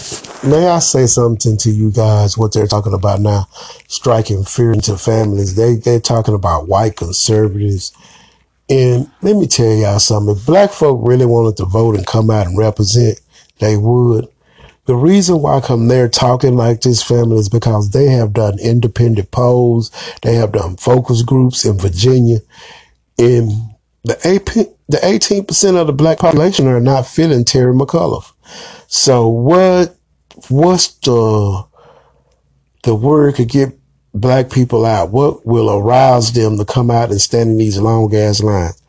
may 0.44 0.68
I 0.68 0.80
say 0.80 1.06
something 1.06 1.56
to 1.58 1.70
you 1.70 1.92
guys? 1.92 2.36
What 2.36 2.52
they're 2.52 2.66
talking 2.66 2.96
about 2.96 3.22
now, 3.22 3.48
striking 3.88 4.44
fear 4.44 4.74
into 4.74 4.98
families. 4.98 5.56
They 5.56 5.76
they're 5.76 6.00
talking 6.00 6.34
about 6.34 6.68
white 6.68 6.96
conservatives. 6.96 7.94
And 8.72 9.12
let 9.22 9.36
me 9.36 9.46
tell 9.46 9.72
y'all 9.72 10.00
something. 10.00 10.36
If 10.36 10.48
black 10.48 10.72
folk 10.72 11.00
really 11.04 11.28
wanted 11.28 11.58
to 11.58 11.66
vote 11.66 11.96
and 11.96 12.08
come 12.08 12.32
out 12.32 12.48
and 12.48 12.58
represent, 12.58 13.22
they 13.60 13.78
would. 13.78 14.28
The 14.86 14.96
reason 14.96 15.42
why 15.42 15.58
I 15.58 15.62
come 15.62 15.88
there 15.88 16.08
talking 16.08 16.56
like 16.56 16.82
this 16.82 17.02
family 17.04 17.38
is 17.38 17.50
because 17.50 17.92
they 17.92 18.08
have 18.08 18.34
done 18.34 18.60
independent 18.60 19.32
polls. 19.32 19.92
They 20.22 20.36
have 20.36 20.52
done 20.52 20.78
focus 20.78 21.24
groups 21.24 21.66
in 21.66 21.78
Virginia. 21.80 22.40
And 23.18 23.52
the 24.04 24.16
AP, 24.28 24.68
the 24.88 24.98
18% 24.98 25.76
of 25.76 25.88
the 25.88 25.94
black 25.94 26.20
population 26.20 26.68
are 26.68 26.80
not 26.80 27.08
feeling 27.08 27.46
Terry 27.46 27.74
McCullough. 27.74 28.32
So 28.88 29.28
what, 29.28 29.96
what's 30.50 30.90
the, 31.00 31.66
the 32.84 32.94
word 32.94 33.36
could 33.36 33.50
get 33.50 33.74
black 34.14 34.52
people 34.52 34.86
out? 34.86 35.10
What 35.12 35.46
will 35.46 35.72
arouse 35.72 36.32
them 36.34 36.58
to 36.60 36.66
come 36.66 36.92
out 36.92 37.10
and 37.10 37.20
stand 37.22 37.52
in 37.52 37.58
these 37.58 37.80
long 37.80 38.14
ass 38.16 38.44
lines? 38.44 38.80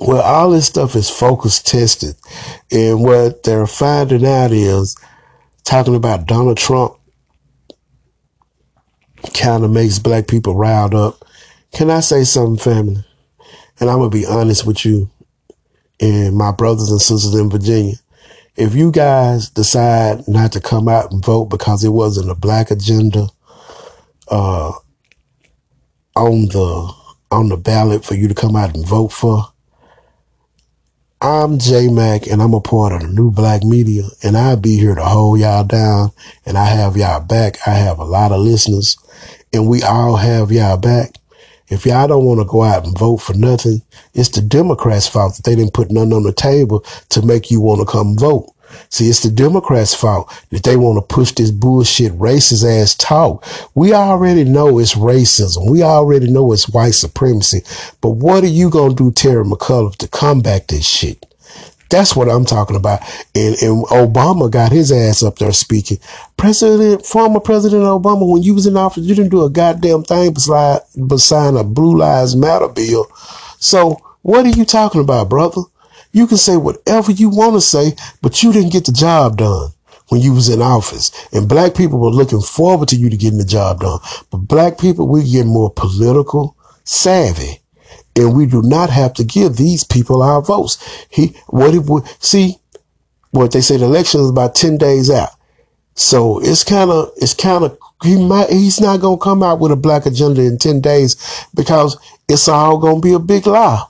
Well, 0.00 0.22
all 0.22 0.50
this 0.50 0.66
stuff 0.66 0.96
is 0.96 1.10
focus 1.10 1.62
tested. 1.62 2.16
And 2.72 3.02
what 3.02 3.42
they're 3.42 3.66
finding 3.66 4.26
out 4.26 4.50
is 4.50 4.96
talking 5.64 5.94
about 5.94 6.26
Donald 6.26 6.56
Trump 6.56 6.94
kind 9.34 9.62
of 9.62 9.70
makes 9.70 9.98
black 9.98 10.26
people 10.26 10.54
riled 10.54 10.94
up. 10.94 11.22
Can 11.72 11.90
I 11.90 12.00
say 12.00 12.24
something, 12.24 12.56
family? 12.56 13.04
And 13.78 13.90
I'm 13.90 13.98
going 13.98 14.10
to 14.10 14.18
be 14.18 14.26
honest 14.26 14.66
with 14.66 14.86
you 14.86 15.10
and 16.00 16.34
my 16.34 16.50
brothers 16.50 16.90
and 16.90 17.00
sisters 17.00 17.34
in 17.34 17.50
Virginia. 17.50 17.96
If 18.56 18.74
you 18.74 18.90
guys 18.90 19.50
decide 19.50 20.26
not 20.26 20.52
to 20.52 20.60
come 20.60 20.88
out 20.88 21.12
and 21.12 21.24
vote 21.24 21.46
because 21.46 21.84
it 21.84 21.90
wasn't 21.90 22.30
a 22.30 22.34
black 22.34 22.70
agenda, 22.70 23.28
uh, 24.28 24.72
on 26.16 26.46
the, 26.46 26.94
on 27.30 27.48
the 27.48 27.56
ballot 27.56 28.04
for 28.04 28.14
you 28.14 28.28
to 28.28 28.34
come 28.34 28.56
out 28.56 28.74
and 28.74 28.86
vote 28.86 29.12
for, 29.12 29.44
I'm 31.22 31.58
J 31.58 31.88
Mac 31.88 32.28
and 32.28 32.40
I'm 32.40 32.54
a 32.54 32.62
part 32.62 32.94
of 32.94 33.02
the 33.02 33.08
new 33.08 33.30
black 33.30 33.62
media 33.62 34.04
and 34.22 34.38
I'll 34.38 34.56
be 34.56 34.78
here 34.78 34.94
to 34.94 35.04
hold 35.04 35.38
y'all 35.38 35.64
down 35.64 36.12
and 36.46 36.56
I 36.56 36.64
have 36.64 36.96
y'all 36.96 37.20
back. 37.20 37.58
I 37.66 37.72
have 37.72 37.98
a 37.98 38.04
lot 38.04 38.32
of 38.32 38.40
listeners 38.40 38.96
and 39.52 39.68
we 39.68 39.82
all 39.82 40.16
have 40.16 40.50
y'all 40.50 40.78
back. 40.78 41.16
If 41.68 41.84
y'all 41.84 42.08
don't 42.08 42.24
want 42.24 42.40
to 42.40 42.46
go 42.46 42.62
out 42.62 42.86
and 42.86 42.96
vote 42.96 43.18
for 43.18 43.34
nothing, 43.34 43.82
it's 44.14 44.30
the 44.30 44.40
Democrats' 44.40 45.08
fault 45.08 45.36
that 45.36 45.44
they 45.44 45.54
didn't 45.54 45.74
put 45.74 45.90
nothing 45.90 46.14
on 46.14 46.22
the 46.22 46.32
table 46.32 46.80
to 47.10 47.20
make 47.20 47.50
you 47.50 47.60
want 47.60 47.80
to 47.80 47.86
come 47.86 48.16
vote. 48.16 48.50
See, 48.88 49.08
it's 49.08 49.22
the 49.22 49.30
Democrats' 49.30 49.94
fault 49.94 50.32
that 50.50 50.62
they 50.62 50.76
want 50.76 50.96
to 50.98 51.14
push 51.14 51.32
this 51.32 51.50
bullshit 51.50 52.12
racist 52.12 52.64
ass 52.64 52.94
talk. 52.94 53.44
We 53.74 53.92
already 53.92 54.44
know 54.44 54.78
it's 54.78 54.94
racism. 54.94 55.70
We 55.70 55.82
already 55.82 56.30
know 56.30 56.52
it's 56.52 56.68
white 56.68 56.94
supremacy. 56.94 57.62
But 58.00 58.10
what 58.10 58.44
are 58.44 58.48
you 58.48 58.70
going 58.70 58.96
to 58.96 59.04
do, 59.04 59.12
Terry 59.12 59.44
McCullough, 59.44 59.96
to 59.96 60.08
combat 60.08 60.68
this 60.68 60.86
shit? 60.86 61.26
That's 61.90 62.14
what 62.14 62.30
I'm 62.30 62.44
talking 62.44 62.76
about. 62.76 63.00
And, 63.34 63.56
and 63.60 63.84
Obama 63.86 64.50
got 64.50 64.70
his 64.72 64.92
ass 64.92 65.22
up 65.22 65.38
there 65.38 65.52
speaking. 65.52 65.98
President, 66.36 67.04
former 67.04 67.40
President 67.40 67.82
Obama, 67.82 68.30
when 68.30 68.42
you 68.42 68.54
was 68.54 68.66
in 68.66 68.76
office, 68.76 69.04
you 69.04 69.14
didn't 69.14 69.30
do 69.30 69.44
a 69.44 69.50
goddamn 69.50 70.04
thing 70.04 70.32
beside, 70.32 70.82
sign 71.16 71.56
a 71.56 71.64
Blue 71.64 71.98
Lives 71.98 72.36
Matter 72.36 72.68
bill. 72.68 73.06
So 73.58 74.00
what 74.22 74.46
are 74.46 74.50
you 74.50 74.64
talking 74.64 75.00
about, 75.00 75.28
brother? 75.28 75.62
You 76.12 76.26
can 76.26 76.36
say 76.36 76.56
whatever 76.56 77.12
you 77.12 77.28
want 77.28 77.54
to 77.54 77.60
say, 77.60 77.92
but 78.20 78.42
you 78.42 78.52
didn't 78.52 78.72
get 78.72 78.86
the 78.86 78.92
job 78.92 79.36
done 79.36 79.70
when 80.08 80.20
you 80.20 80.32
was 80.32 80.48
in 80.48 80.60
office. 80.60 81.10
And 81.32 81.48
black 81.48 81.74
people 81.74 81.98
were 81.98 82.10
looking 82.10 82.40
forward 82.40 82.88
to 82.88 82.96
you 82.96 83.08
to 83.10 83.16
getting 83.16 83.38
the 83.38 83.44
job 83.44 83.80
done. 83.80 84.00
But 84.30 84.38
black 84.38 84.78
people, 84.78 85.08
we 85.08 85.30
get 85.30 85.46
more 85.46 85.70
political 85.70 86.56
savvy 86.84 87.60
and 88.16 88.36
we 88.36 88.46
do 88.46 88.60
not 88.62 88.90
have 88.90 89.14
to 89.14 89.24
give 89.24 89.56
these 89.56 89.84
people 89.84 90.22
our 90.22 90.42
votes. 90.42 90.78
He, 91.10 91.36
what 91.46 91.74
it 91.74 91.84
would, 91.84 92.04
see, 92.22 92.56
what 93.30 93.52
they 93.52 93.60
say 93.60 93.76
the 93.76 93.84
election 93.84 94.20
is 94.20 94.30
about 94.30 94.56
10 94.56 94.78
days 94.78 95.10
out. 95.10 95.30
So 95.94 96.40
it's 96.40 96.64
kind 96.64 96.90
of, 96.90 97.10
it's 97.16 97.34
kind 97.34 97.64
of, 97.64 97.78
he 98.02 98.16
might, 98.16 98.50
he's 98.50 98.80
not 98.80 99.00
going 99.00 99.18
to 99.18 99.22
come 99.22 99.42
out 99.42 99.60
with 99.60 99.70
a 99.70 99.76
black 99.76 100.06
agenda 100.06 100.42
in 100.42 100.58
10 100.58 100.80
days 100.80 101.46
because 101.54 101.96
it's 102.28 102.48
all 102.48 102.78
going 102.78 102.96
to 102.96 103.00
be 103.00 103.12
a 103.12 103.18
big 103.18 103.46
lie. 103.46 103.84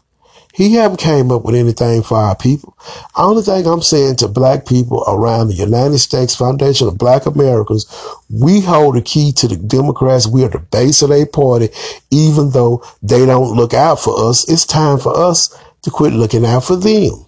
He 0.53 0.75
haven't 0.75 0.99
came 0.99 1.31
up 1.31 1.45
with 1.45 1.55
anything 1.55 2.03
for 2.03 2.19
our 2.19 2.35
people. 2.35 2.77
Only 3.17 3.43
thing 3.43 3.67
I'm 3.67 3.83
saying 3.83 4.17
to 4.17 4.29
black 4.29 4.67
people 4.67 5.05
around 5.07 5.49
the 5.49 5.55
United 5.55 5.99
States 5.99 6.35
Foundation 6.35 6.89
of 6.89 6.99
Black 6.99 7.27
Americans, 7.27 7.87
we 8.29 8.61
hold 8.61 8.97
the 8.97 9.03
key 9.03 9.33
to 9.33 9.49
the 9.49 9.57
Democrats. 9.57 10.27
We 10.27 10.45
are 10.45 10.49
the 10.49 10.59
base 10.59 11.03
of 11.03 11.11
their 11.11 11.27
party, 11.27 11.69
even 12.11 12.51
though 12.51 12.85
they 13.03 13.25
don't 13.27 13.57
look 13.57 13.75
out 13.75 14.01
for 14.01 14.29
us. 14.29 14.49
It's 14.49 14.67
time 14.67 14.99
for 14.99 15.17
us 15.17 15.57
to 15.83 15.91
quit 15.91 16.13
looking 16.13 16.45
out 16.45 16.65
for 16.65 16.77
them. 16.77 17.27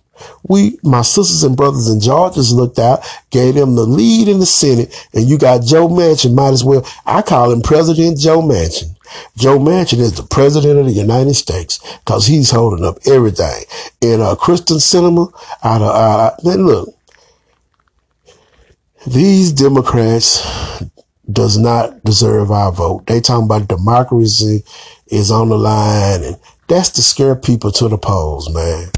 We, 0.49 0.79
my 0.83 1.03
sisters 1.03 1.43
and 1.43 1.57
brothers 1.57 1.89
in 1.89 2.01
Georgia's 2.01 2.53
looked 2.53 2.79
out, 2.79 3.05
gave 3.31 3.55
them 3.55 3.75
the 3.75 3.87
lead 3.87 4.29
in 4.29 4.39
the 4.41 4.47
Senate, 4.47 5.09
and 5.13 5.25
you 5.25 5.39
got 5.39 5.63
Joe 5.63 5.89
Manchin. 5.89 6.35
Might 6.35 6.53
as 6.53 6.65
well, 6.65 6.87
I 7.07 7.23
call 7.23 7.51
him 7.51 7.63
President 7.63 8.19
Joe 8.19 8.41
Manchin. 8.41 8.95
Joe 9.37 9.59
Manchin 9.59 9.98
is 9.98 10.14
the 10.14 10.22
president 10.22 10.79
of 10.79 10.87
the 10.87 10.92
United 10.92 11.35
States 11.35 11.79
because 12.05 12.27
he's 12.27 12.51
holding 12.51 12.85
up 12.85 12.98
everything. 13.07 13.64
And 14.01 14.22
uh, 14.22 14.37
Kyrsten 14.37 14.79
Sinema, 14.79 15.33
out 15.62 15.83
of 15.83 15.88
uh, 15.88 16.37
man, 16.44 16.66
look, 16.66 16.94
these 19.07 19.53
Democrats 19.53 20.46
does 21.31 21.59
not 21.59 22.03
deserve 22.05 22.51
our 22.51 22.72
vote. 22.72 23.07
They 23.07 23.20
talking 23.20 23.46
about 23.46 23.68
democracy 23.68 24.64
is 25.07 25.31
on 25.31 25.48
the 25.48 25.59
line, 25.59 26.22
and 26.22 26.37
that's 26.68 26.90
to 26.90 27.03
scare 27.03 27.37
people 27.37 27.70
to 27.72 27.88
the 27.88 27.98
polls, 27.98 28.53
man. 28.53 28.90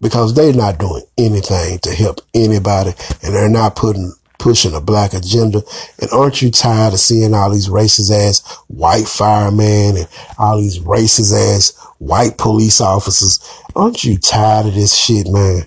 Because 0.00 0.34
they're 0.34 0.54
not 0.54 0.78
doing 0.78 1.02
anything 1.18 1.78
to 1.80 1.94
help 1.94 2.20
anybody, 2.32 2.92
and 3.22 3.34
they're 3.34 3.50
not 3.50 3.76
putting 3.76 4.12
pushing 4.40 4.74
a 4.74 4.80
black 4.80 5.14
agenda. 5.14 5.62
And 6.00 6.10
aren't 6.10 6.42
you 6.42 6.50
tired 6.50 6.94
of 6.94 7.00
seeing 7.00 7.34
all 7.34 7.50
these 7.50 7.68
racist 7.68 8.10
ass 8.10 8.40
white 8.66 9.06
firemen 9.06 9.96
and 9.96 10.08
all 10.38 10.58
these 10.58 10.80
racist 10.80 11.32
ass 11.32 11.76
white 11.98 12.38
police 12.38 12.80
officers? 12.80 13.38
Aren't 13.76 14.02
you 14.02 14.18
tired 14.18 14.66
of 14.66 14.74
this 14.74 14.96
shit, 14.96 15.28
man? 15.28 15.66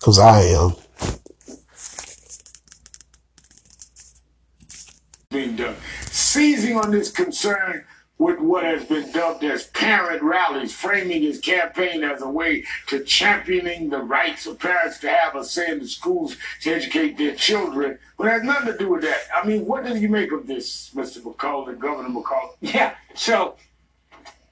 Cause 0.00 0.18
I 0.18 0.42
am. 0.42 0.74
being 5.30 5.54
done. 5.54 5.76
Seizing 6.06 6.76
on 6.76 6.90
this 6.90 7.10
concern 7.12 7.84
with 8.20 8.38
what 8.38 8.62
has 8.62 8.84
been 8.84 9.10
dubbed 9.12 9.42
as 9.42 9.68
parent 9.68 10.22
rallies, 10.22 10.74
framing 10.74 11.22
his 11.22 11.40
campaign 11.40 12.04
as 12.04 12.20
a 12.20 12.28
way 12.28 12.62
to 12.86 13.02
championing 13.02 13.88
the 13.88 13.96
rights 13.96 14.46
of 14.46 14.58
parents 14.58 14.98
to 14.98 15.08
have 15.08 15.34
a 15.34 15.42
say 15.42 15.72
in 15.72 15.78
the 15.78 15.88
schools 15.88 16.36
to 16.60 16.70
educate 16.70 17.16
their 17.16 17.34
children. 17.34 17.98
But 18.18 18.26
it 18.26 18.30
has 18.32 18.42
nothing 18.42 18.72
to 18.72 18.78
do 18.78 18.90
with 18.90 19.00
that. 19.02 19.20
I 19.34 19.46
mean, 19.46 19.64
what 19.64 19.86
do 19.86 19.96
you 19.96 20.10
make 20.10 20.32
of 20.32 20.46
this, 20.46 20.90
Mr. 20.94 21.22
McCullough, 21.22 21.78
Governor 21.78 22.10
McCall? 22.10 22.50
Yeah. 22.60 22.94
So, 23.14 23.56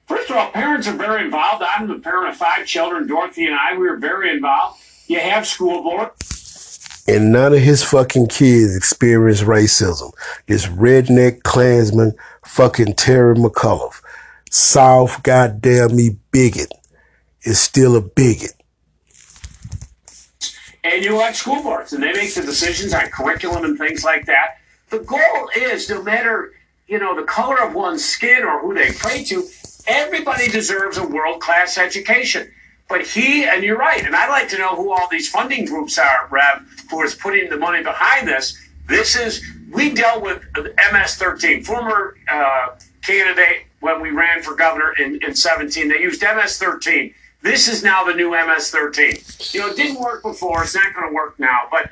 first 0.07 0.31
of 0.31 0.37
all, 0.37 0.49
parents 0.49 0.87
are 0.87 0.93
very 0.93 1.23
involved. 1.23 1.61
I'm 1.63 1.87
the 1.87 1.99
parent 1.99 2.29
of 2.29 2.37
five 2.37 2.65
children. 2.65 3.05
Dorothy 3.05 3.45
and 3.45 3.53
I, 3.53 3.73
we 3.73 3.87
were 3.87 3.97
very 3.97 4.31
involved. 4.31 4.81
You 5.05 5.19
have 5.19 5.45
school 5.45 5.83
board. 5.83 6.09
And 7.15 7.31
none 7.31 7.53
of 7.53 7.59
his 7.59 7.83
fucking 7.83 8.27
kids 8.27 8.75
experience 8.75 9.41
racism. 9.41 10.11
This 10.47 10.67
redneck 10.67 11.43
Klansman, 11.43 12.13
fucking 12.45 12.93
Terry 12.93 13.35
McAuliffe, 13.35 14.01
South 14.51 15.23
goddamn 15.23 15.95
me 15.95 16.17
bigot, 16.31 16.71
is 17.43 17.59
still 17.59 17.95
a 17.95 18.01
bigot. 18.01 18.53
and 20.83 21.03
you 21.03 21.15
elect 21.15 21.35
school 21.35 21.61
boards, 21.61 21.93
and 21.93 22.01
they 22.01 22.13
make 22.13 22.33
the 22.33 22.41
decisions 22.41 22.93
on 22.93 23.05
curriculum 23.07 23.63
and 23.65 23.77
things 23.77 24.03
like 24.03 24.25
that. 24.25 24.57
The 24.89 24.99
goal 24.99 25.49
is 25.55 25.89
no 25.89 26.01
matter 26.01 26.53
you 26.87 26.99
know 26.99 27.15
the 27.15 27.23
color 27.23 27.61
of 27.61 27.75
one's 27.75 28.03
skin 28.03 28.43
or 28.43 28.61
who 28.61 28.73
they 28.73 28.91
pray 28.93 29.23
to, 29.25 29.47
everybody 29.87 30.47
deserves 30.47 30.97
a 30.97 31.07
world 31.07 31.41
class 31.41 31.77
education. 31.77 32.51
But 32.89 33.05
he, 33.05 33.45
and 33.45 33.63
you're 33.63 33.77
right, 33.77 34.03
and 34.03 34.15
I'd 34.15 34.29
like 34.29 34.49
to 34.49 34.57
know 34.57 34.75
who 34.75 34.91
all 34.91 35.07
these 35.11 35.29
funding 35.29 35.65
groups 35.65 35.99
are, 35.99 36.27
Rev, 36.31 36.65
who 36.89 37.03
is 37.03 37.13
putting 37.13 37.47
the 37.47 37.57
money 37.57 37.83
behind 37.83 38.27
this. 38.27 38.59
This 38.87 39.15
is, 39.15 39.45
we 39.71 39.93
dealt 39.93 40.23
with 40.23 40.43
MS 40.91 41.15
13, 41.15 41.63
former 41.63 42.17
uh, 42.31 42.69
candidate 43.05 43.67
when 43.81 44.01
we 44.01 44.09
ran 44.09 44.41
for 44.41 44.55
governor 44.55 44.93
in, 44.93 45.23
in 45.23 45.35
17. 45.35 45.87
They 45.87 46.01
used 46.01 46.23
MS 46.23 46.57
13. 46.57 47.13
This 47.43 47.67
is 47.67 47.83
now 47.83 48.03
the 48.03 48.13
new 48.13 48.31
MS 48.31 48.71
13. 48.71 49.17
You 49.51 49.59
know, 49.59 49.67
it 49.71 49.77
didn't 49.77 50.01
work 50.01 50.23
before, 50.23 50.63
it's 50.63 50.73
not 50.73 50.93
going 50.95 51.07
to 51.07 51.13
work 51.13 51.39
now, 51.39 51.67
but 51.69 51.91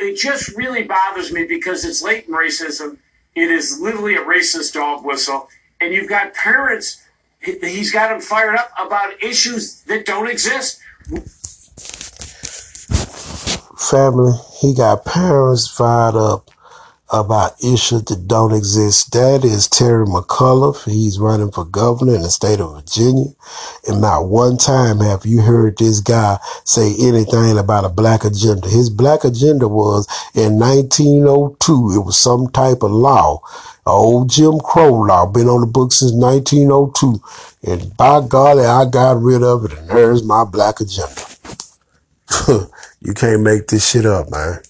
it 0.00 0.16
just 0.16 0.56
really 0.56 0.84
bothers 0.84 1.32
me 1.32 1.44
because 1.44 1.84
it's 1.84 2.00
latent 2.00 2.36
racism. 2.36 2.96
It 3.34 3.50
is 3.50 3.80
literally 3.80 4.14
a 4.14 4.22
racist 4.22 4.74
dog 4.74 5.04
whistle. 5.04 5.48
And 5.80 5.92
you've 5.92 6.08
got 6.08 6.32
parents 6.34 7.01
He's 7.44 7.92
got 7.92 8.10
them 8.10 8.20
fired 8.20 8.54
up 8.54 8.70
about 8.78 9.20
issues 9.22 9.82
that 9.82 10.06
don't 10.06 10.28
exist. 10.30 10.80
Family, 13.76 14.32
he 14.60 14.74
got 14.74 15.04
parents 15.04 15.68
fired 15.68 16.14
up 16.14 16.51
about 17.12 17.62
issues 17.62 18.04
that 18.04 18.26
don't 18.26 18.54
exist. 18.54 19.12
That 19.12 19.44
is 19.44 19.68
Terry 19.68 20.06
McAuliffe. 20.06 20.90
He's 20.90 21.18
running 21.18 21.52
for 21.52 21.66
governor 21.66 22.14
in 22.14 22.22
the 22.22 22.30
state 22.30 22.58
of 22.58 22.74
Virginia. 22.74 23.26
And 23.86 24.00
not 24.00 24.28
one 24.28 24.56
time 24.56 25.00
have 25.00 25.26
you 25.26 25.42
heard 25.42 25.76
this 25.76 26.00
guy 26.00 26.38
say 26.64 26.94
anything 26.98 27.58
about 27.58 27.84
a 27.84 27.90
black 27.90 28.24
agenda. 28.24 28.66
His 28.68 28.88
black 28.88 29.24
agenda 29.24 29.68
was 29.68 30.08
in 30.34 30.58
1902. 30.58 31.92
It 31.94 32.04
was 32.04 32.16
some 32.16 32.48
type 32.48 32.82
of 32.82 32.90
law. 32.90 33.42
Old 33.84 34.30
Jim 34.30 34.58
Crow 34.60 34.92
law. 34.92 35.26
Been 35.26 35.48
on 35.48 35.60
the 35.60 35.66
books 35.66 35.98
since 36.00 36.12
1902. 36.14 37.20
And 37.70 37.94
by 37.96 38.26
golly, 38.26 38.64
I 38.64 38.86
got 38.86 39.20
rid 39.20 39.42
of 39.42 39.66
it. 39.66 39.76
And 39.76 39.90
there's 39.90 40.24
my 40.24 40.44
black 40.44 40.80
agenda. 40.80 41.26
you 43.00 43.12
can't 43.12 43.42
make 43.42 43.68
this 43.68 43.90
shit 43.90 44.06
up, 44.06 44.30
man. 44.30 44.60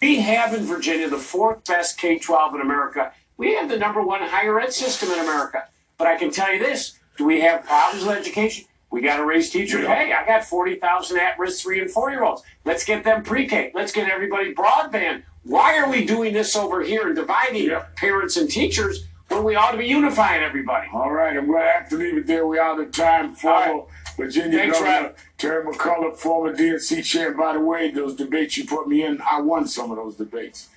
We 0.00 0.20
have 0.20 0.54
in 0.54 0.64
Virginia 0.64 1.10
the 1.10 1.18
fourth 1.18 1.64
best 1.66 1.98
K 1.98 2.18
12 2.18 2.54
in 2.54 2.60
America. 2.62 3.12
We 3.36 3.54
have 3.54 3.68
the 3.68 3.76
number 3.76 4.00
one 4.02 4.22
higher 4.22 4.58
ed 4.58 4.72
system 4.72 5.10
in 5.10 5.18
America. 5.18 5.68
But 5.98 6.06
I 6.06 6.16
can 6.16 6.30
tell 6.30 6.52
you 6.52 6.58
this 6.58 6.98
do 7.18 7.26
we 7.26 7.40
have 7.42 7.66
problems 7.66 8.06
with 8.06 8.16
education? 8.16 8.64
We 8.90 9.02
got 9.02 9.18
to 9.18 9.26
raise 9.26 9.50
teachers. 9.50 9.82
Yeah. 9.82 9.94
Hey, 9.94 10.12
I 10.12 10.26
got 10.26 10.44
40,000 10.44 11.18
at 11.18 11.38
risk 11.38 11.62
three 11.62 11.80
and 11.80 11.90
four 11.90 12.10
year 12.10 12.24
olds. 12.24 12.42
Let's 12.64 12.84
get 12.84 13.04
them 13.04 13.22
pre 13.22 13.46
K. 13.46 13.72
Let's 13.74 13.92
get 13.92 14.08
everybody 14.08 14.54
broadband. 14.54 15.22
Why 15.44 15.78
are 15.78 15.90
we 15.90 16.06
doing 16.06 16.32
this 16.32 16.56
over 16.56 16.82
here 16.82 17.08
and 17.08 17.14
dividing 17.14 17.64
yeah. 17.64 17.84
parents 17.96 18.38
and 18.38 18.50
teachers 18.50 19.04
when 19.28 19.44
we 19.44 19.54
ought 19.54 19.72
to 19.72 19.78
be 19.78 19.86
unifying 19.86 20.42
everybody? 20.42 20.88
All 20.94 21.10
right, 21.10 21.36
I'm 21.36 21.46
going 21.46 21.62
to 21.62 21.72
have 21.72 21.88
to 21.90 21.96
leave 21.96 22.16
it 22.16 22.26
there. 22.26 22.46
We 22.46 22.58
out 22.58 22.80
of 22.80 22.90
time. 22.90 23.34
Follow 23.34 23.88
Virginia 24.16 24.58
Thanks, 24.58 24.78
Governor 24.78 25.14
Terry 25.40 25.64
McAuliffe, 25.64 26.18
former 26.18 26.54
DNC 26.54 27.02
chair. 27.02 27.32
By 27.32 27.54
the 27.54 27.60
way, 27.60 27.90
those 27.90 28.14
debates 28.14 28.58
you 28.58 28.66
put 28.66 28.86
me 28.86 29.04
in, 29.04 29.22
I 29.22 29.40
won 29.40 29.66
some 29.66 29.90
of 29.90 29.96
those 29.96 30.16
debates. 30.16 30.68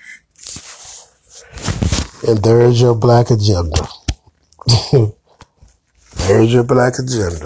And 2.25 2.41
there's 2.41 2.79
your 2.79 2.95
black 2.95 3.29
agenda. 3.29 3.85
there's 6.27 6.53
your 6.53 6.63
black 6.63 6.97
agenda. 6.97 7.45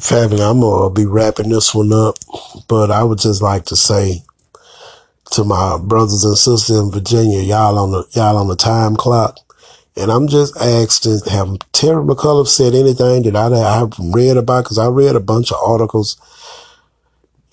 Family, 0.00 0.40
I'm 0.42 0.60
gonna 0.60 0.88
be 0.88 1.04
wrapping 1.04 1.50
this 1.50 1.74
one 1.74 1.92
up, 1.92 2.16
but 2.66 2.90
I 2.90 3.04
would 3.04 3.18
just 3.18 3.42
like 3.42 3.66
to 3.66 3.76
say 3.76 4.22
to 5.32 5.44
my 5.44 5.76
brothers 5.76 6.24
and 6.24 6.38
sisters 6.38 6.74
in 6.74 6.90
Virginia, 6.90 7.42
y'all 7.42 7.76
on 7.76 7.90
the 7.90 8.06
y'all 8.12 8.38
on 8.38 8.48
the 8.48 8.56
time 8.56 8.96
clock. 8.96 9.36
And 9.96 10.10
I'm 10.10 10.28
just 10.28 10.56
asking, 10.58 11.20
have 11.30 11.58
Terry 11.72 12.02
McAuliffe 12.04 12.48
said 12.48 12.74
anything 12.74 13.22
that 13.22 13.36
I, 13.36 13.46
I 13.46 13.78
have 13.78 13.94
read 13.98 14.36
about? 14.36 14.64
Because 14.64 14.78
I 14.78 14.88
read 14.88 15.16
a 15.16 15.20
bunch 15.20 15.50
of 15.50 15.58
articles, 15.64 16.18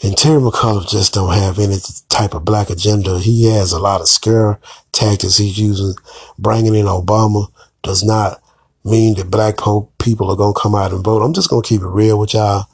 and 0.03 0.17
Terry 0.17 0.41
McAuliffe 0.41 0.89
just 0.89 1.13
don't 1.13 1.33
have 1.33 1.57
any 1.57 1.77
type 2.09 2.33
of 2.33 2.43
black 2.43 2.69
agenda. 2.69 3.19
He 3.19 3.45
has 3.45 3.71
a 3.71 3.79
lot 3.79 4.01
of 4.01 4.09
scare 4.09 4.59
tactics 4.91 5.37
he's 5.37 5.57
using. 5.57 5.95
Bringing 6.37 6.75
in 6.75 6.85
Obama 6.85 7.49
does 7.81 8.03
not 8.03 8.41
mean 8.83 9.15
that 9.15 9.31
black 9.31 9.55
people 9.97 10.29
are 10.29 10.35
gonna 10.35 10.53
come 10.53 10.75
out 10.75 10.91
and 10.91 11.03
vote. 11.03 11.23
I'm 11.23 11.33
just 11.33 11.49
gonna 11.49 11.61
keep 11.61 11.81
it 11.81 11.87
real 11.87 12.19
with 12.19 12.33
y'all. 12.33 12.65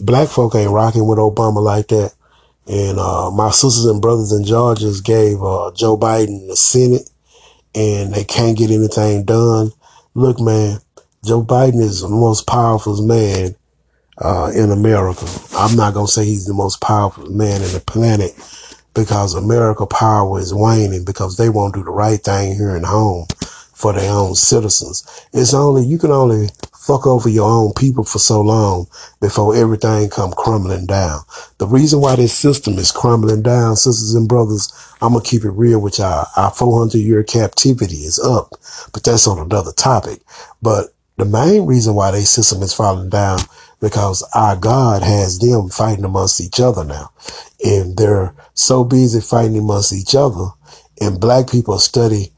Black 0.00 0.28
folk 0.28 0.54
ain't 0.54 0.70
rocking 0.70 1.06
with 1.06 1.18
Obama 1.18 1.62
like 1.62 1.88
that. 1.88 2.14
And 2.66 2.98
uh, 2.98 3.30
my 3.30 3.50
sisters 3.50 3.84
and 3.84 4.00
brothers 4.00 4.32
in 4.32 4.44
Georgia 4.44 4.90
gave 5.04 5.42
uh, 5.42 5.70
Joe 5.74 5.98
Biden 5.98 6.48
the 6.48 6.56
Senate 6.56 7.10
and 7.74 8.14
they 8.14 8.24
can't 8.24 8.56
get 8.56 8.70
anything 8.70 9.24
done. 9.24 9.72
Look, 10.14 10.40
man, 10.40 10.78
Joe 11.24 11.42
Biden 11.42 11.80
is 11.80 12.02
the 12.02 12.08
most 12.08 12.46
powerful 12.46 13.04
man 13.06 13.56
uh, 14.18 14.52
in 14.54 14.70
America. 14.70 15.26
I'm 15.56 15.76
not 15.76 15.94
going 15.94 16.06
to 16.06 16.12
say 16.12 16.24
he's 16.24 16.46
the 16.46 16.54
most 16.54 16.80
powerful 16.80 17.30
man 17.30 17.62
in 17.62 17.72
the 17.72 17.80
planet 17.80 18.32
because 18.94 19.34
America 19.34 19.86
power 19.86 20.38
is 20.38 20.54
waning 20.54 21.04
because 21.04 21.36
they 21.36 21.48
won't 21.48 21.74
do 21.74 21.82
the 21.82 21.90
right 21.90 22.20
thing 22.20 22.54
here 22.54 22.76
at 22.76 22.84
home 22.84 23.26
for 23.72 23.92
their 23.92 24.12
own 24.12 24.34
citizens. 24.34 25.04
It's 25.32 25.52
only, 25.52 25.84
you 25.84 25.98
can 25.98 26.12
only 26.12 26.48
fuck 26.86 27.06
over 27.06 27.30
your 27.30 27.50
own 27.50 27.72
people 27.72 28.04
for 28.04 28.18
so 28.18 28.42
long 28.42 28.86
before 29.20 29.56
everything 29.56 30.10
come 30.10 30.32
crumbling 30.32 30.84
down. 30.84 31.20
The 31.56 31.66
reason 31.66 32.00
why 32.00 32.16
this 32.16 32.36
system 32.36 32.74
is 32.74 32.92
crumbling 32.92 33.42
down, 33.42 33.76
sisters 33.76 34.14
and 34.14 34.28
brothers, 34.28 34.70
I'm 35.00 35.14
gonna 35.14 35.24
keep 35.24 35.44
it 35.44 35.50
real 35.50 35.80
with 35.80 35.98
y'all. 35.98 36.26
Our 36.36 36.50
400 36.50 36.98
year 36.98 37.22
captivity 37.22 38.04
is 38.04 38.18
up, 38.18 38.50
but 38.92 39.02
that's 39.02 39.26
on 39.26 39.38
another 39.38 39.72
topic. 39.72 40.20
But 40.60 40.88
the 41.16 41.24
main 41.24 41.64
reason 41.64 41.94
why 41.94 42.10
their 42.10 42.20
system 42.20 42.62
is 42.62 42.74
falling 42.74 43.08
down 43.08 43.38
because 43.80 44.22
our 44.34 44.56
God 44.56 45.02
has 45.02 45.38
them 45.38 45.70
fighting 45.70 46.04
amongst 46.04 46.40
each 46.40 46.60
other 46.60 46.84
now. 46.84 47.12
And 47.64 47.96
they're 47.96 48.34
so 48.52 48.84
busy 48.84 49.20
fighting 49.20 49.56
amongst 49.56 49.92
each 49.92 50.14
other 50.14 50.48
and 51.00 51.20
black 51.20 51.50
people 51.50 51.78
study 51.78 52.32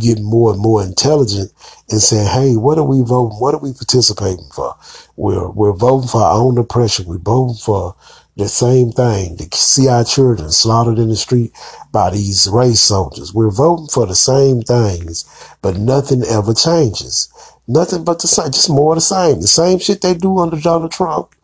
getting 0.00 0.24
more 0.24 0.52
and 0.52 0.60
more 0.60 0.82
intelligent 0.82 1.52
and 1.90 2.00
saying, 2.00 2.28
Hey, 2.28 2.56
what 2.56 2.78
are 2.78 2.84
we 2.84 3.02
voting? 3.02 3.38
What 3.38 3.54
are 3.54 3.60
we 3.60 3.72
participating 3.72 4.48
for? 4.54 4.74
We're, 5.16 5.48
we're 5.50 5.72
voting 5.72 6.08
for 6.08 6.22
our 6.22 6.38
own 6.38 6.58
oppression. 6.58 7.06
We're 7.06 7.18
voting 7.18 7.56
for 7.56 7.94
the 8.36 8.48
same 8.48 8.92
thing 8.92 9.36
to 9.38 9.48
see 9.56 9.88
our 9.88 10.04
children 10.04 10.50
slaughtered 10.50 10.98
in 10.98 11.08
the 11.08 11.16
street 11.16 11.52
by 11.90 12.10
these 12.10 12.46
race 12.48 12.80
soldiers. 12.80 13.32
We're 13.32 13.50
voting 13.50 13.88
for 13.88 14.06
the 14.06 14.14
same 14.14 14.60
things, 14.60 15.24
but 15.62 15.78
nothing 15.78 16.22
ever 16.22 16.52
changes. 16.52 17.32
Nothing 17.66 18.04
but 18.04 18.20
the 18.20 18.28
same, 18.28 18.52
just 18.52 18.68
more 18.70 18.94
the 18.94 19.00
same. 19.00 19.40
The 19.40 19.46
same 19.46 19.78
shit 19.78 20.02
they 20.02 20.14
do 20.14 20.38
under 20.38 20.60
Donald 20.60 20.92
Trump. 20.92 21.34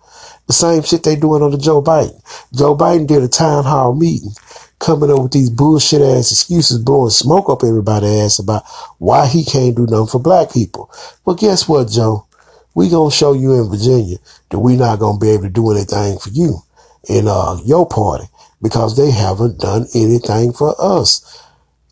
The 0.46 0.52
same 0.52 0.82
shit 0.82 1.02
they 1.02 1.16
doing 1.16 1.42
under 1.42 1.56
Joe 1.56 1.82
Biden. 1.82 2.20
Joe 2.54 2.76
Biden 2.76 3.06
did 3.06 3.22
a 3.22 3.28
town 3.28 3.64
hall 3.64 3.94
meeting 3.94 4.32
coming 4.82 5.10
up 5.10 5.22
with 5.22 5.32
these 5.32 5.48
bullshit 5.48 6.02
ass 6.02 6.32
excuses, 6.32 6.78
blowing 6.78 7.10
smoke 7.10 7.48
up 7.48 7.62
everybody's 7.62 8.20
ass 8.20 8.38
about 8.38 8.64
why 8.98 9.26
he 9.26 9.44
can't 9.44 9.76
do 9.76 9.86
nothing 9.86 10.08
for 10.08 10.20
black 10.20 10.52
people. 10.52 10.90
Well, 11.24 11.36
guess 11.36 11.68
what, 11.68 11.88
Joe? 11.88 12.26
We 12.74 12.88
gonna 12.88 13.10
show 13.10 13.32
you 13.32 13.52
in 13.54 13.70
Virginia 13.70 14.16
that 14.50 14.58
we 14.58 14.76
not 14.76 14.98
gonna 14.98 15.18
be 15.18 15.30
able 15.30 15.44
to 15.44 15.50
do 15.50 15.70
anything 15.70 16.18
for 16.18 16.30
you 16.30 16.58
in 17.08 17.28
uh, 17.28 17.58
your 17.64 17.88
party 17.88 18.24
because 18.60 18.96
they 18.96 19.10
haven't 19.10 19.60
done 19.60 19.86
anything 19.94 20.52
for 20.52 20.74
us. 20.78 21.38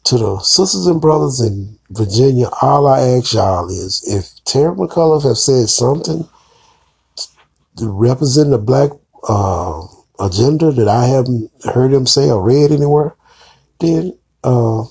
To 0.05 0.17
the 0.19 0.41
sisters 0.41 0.87
and 0.87 1.01
brothers 1.01 1.41
in 1.41 1.79
Virginia, 1.91 2.49
all 2.63 2.87
I 2.87 3.01
ask 3.01 3.35
y'all 3.35 3.69
is 3.69 4.03
if 4.07 4.43
Terry 4.45 4.75
McAuliffe 4.75 5.25
have 5.25 5.37
said 5.37 5.69
something 5.69 6.27
to 7.77 7.89
represent 7.89 8.51
the 8.51 8.59
black 8.59 8.91
uh, 9.29 9.87
agenda 10.21 10.71
that 10.73 10.89
I 10.89 11.07
haven't 11.07 11.51
heard 11.65 11.93
him 11.93 12.07
say 12.07 12.31
or 12.31 12.43
read 12.43 12.71
anywhere, 12.71 13.15
then 13.79 14.19
uh, 14.45 14.85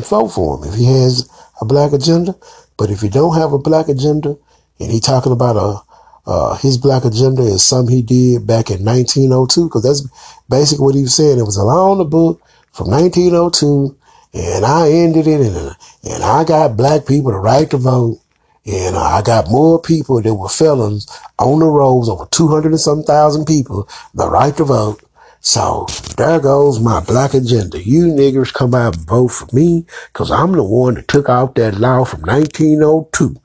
vote 0.00 0.28
for 0.28 0.58
him 0.58 0.72
if 0.72 0.78
he 0.78 0.86
has 0.86 1.28
a 1.60 1.64
black 1.64 1.92
agenda. 1.92 2.34
But 2.76 2.90
if 2.90 3.00
he 3.00 3.08
don't 3.08 3.36
have 3.36 3.52
a 3.52 3.58
black 3.58 3.88
agenda 3.88 4.36
and 4.78 4.92
he 4.92 5.00
talking 5.00 5.32
about 5.32 5.56
a 5.56 5.88
uh, 6.28 6.56
his 6.56 6.76
black 6.76 7.06
agenda 7.06 7.40
is 7.40 7.64
something 7.64 7.96
he 7.96 8.02
did 8.02 8.46
back 8.46 8.68
in 8.68 8.84
1902 8.84 9.64
because 9.64 9.82
that's 9.82 10.06
basically 10.50 10.84
what 10.84 10.94
he 10.94 11.00
was 11.00 11.14
saying. 11.14 11.38
It 11.38 11.46
was 11.46 11.56
along 11.56 11.98
the 11.98 12.04
book 12.04 12.42
from 12.70 12.90
1902 12.90 13.96
and 14.34 14.64
I 14.64 14.90
ended 14.90 15.26
it 15.26 15.40
and, 15.40 15.74
and 16.04 16.22
I 16.22 16.44
got 16.44 16.76
black 16.76 17.06
people 17.06 17.32
the 17.32 17.38
right 17.38 17.68
to 17.70 17.78
vote 17.78 18.20
And 18.68 18.96
uh, 18.96 19.00
I 19.00 19.22
got 19.22 19.50
more 19.50 19.80
people 19.80 20.20
that 20.20 20.34
were 20.34 20.48
felons 20.48 21.06
on 21.38 21.60
the 21.60 21.66
rolls, 21.66 22.10
over 22.10 22.26
200 22.30 22.72
and 22.72 22.80
some 22.80 23.02
thousand 23.02 23.46
people, 23.46 23.88
the 24.12 24.28
right 24.28 24.54
to 24.58 24.64
vote. 24.64 25.02
So 25.40 25.86
there 26.18 26.38
goes 26.38 26.78
my 26.78 27.00
black 27.00 27.32
agenda. 27.32 27.82
You 27.82 28.08
niggers 28.08 28.52
come 28.52 28.74
out 28.74 28.96
and 28.96 29.08
vote 29.08 29.28
for 29.28 29.48
me 29.54 29.86
because 30.12 30.30
I'm 30.30 30.52
the 30.52 30.62
one 30.62 30.94
that 30.94 31.08
took 31.08 31.30
out 31.30 31.54
that 31.54 31.78
law 31.78 32.04
from 32.04 32.20
1902. 32.22 33.36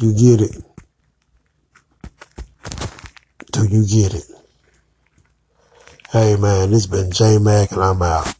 You 0.00 0.14
get 0.14 0.40
it? 0.40 0.64
Do 3.50 3.66
you 3.68 3.86
get 3.86 4.14
it? 4.14 4.24
Hey 6.10 6.36
man, 6.36 6.72
it's 6.72 6.86
been 6.86 7.10
J 7.10 7.36
Mac 7.38 7.72
and 7.72 7.82
I'm 7.82 8.00
out. 8.00 8.34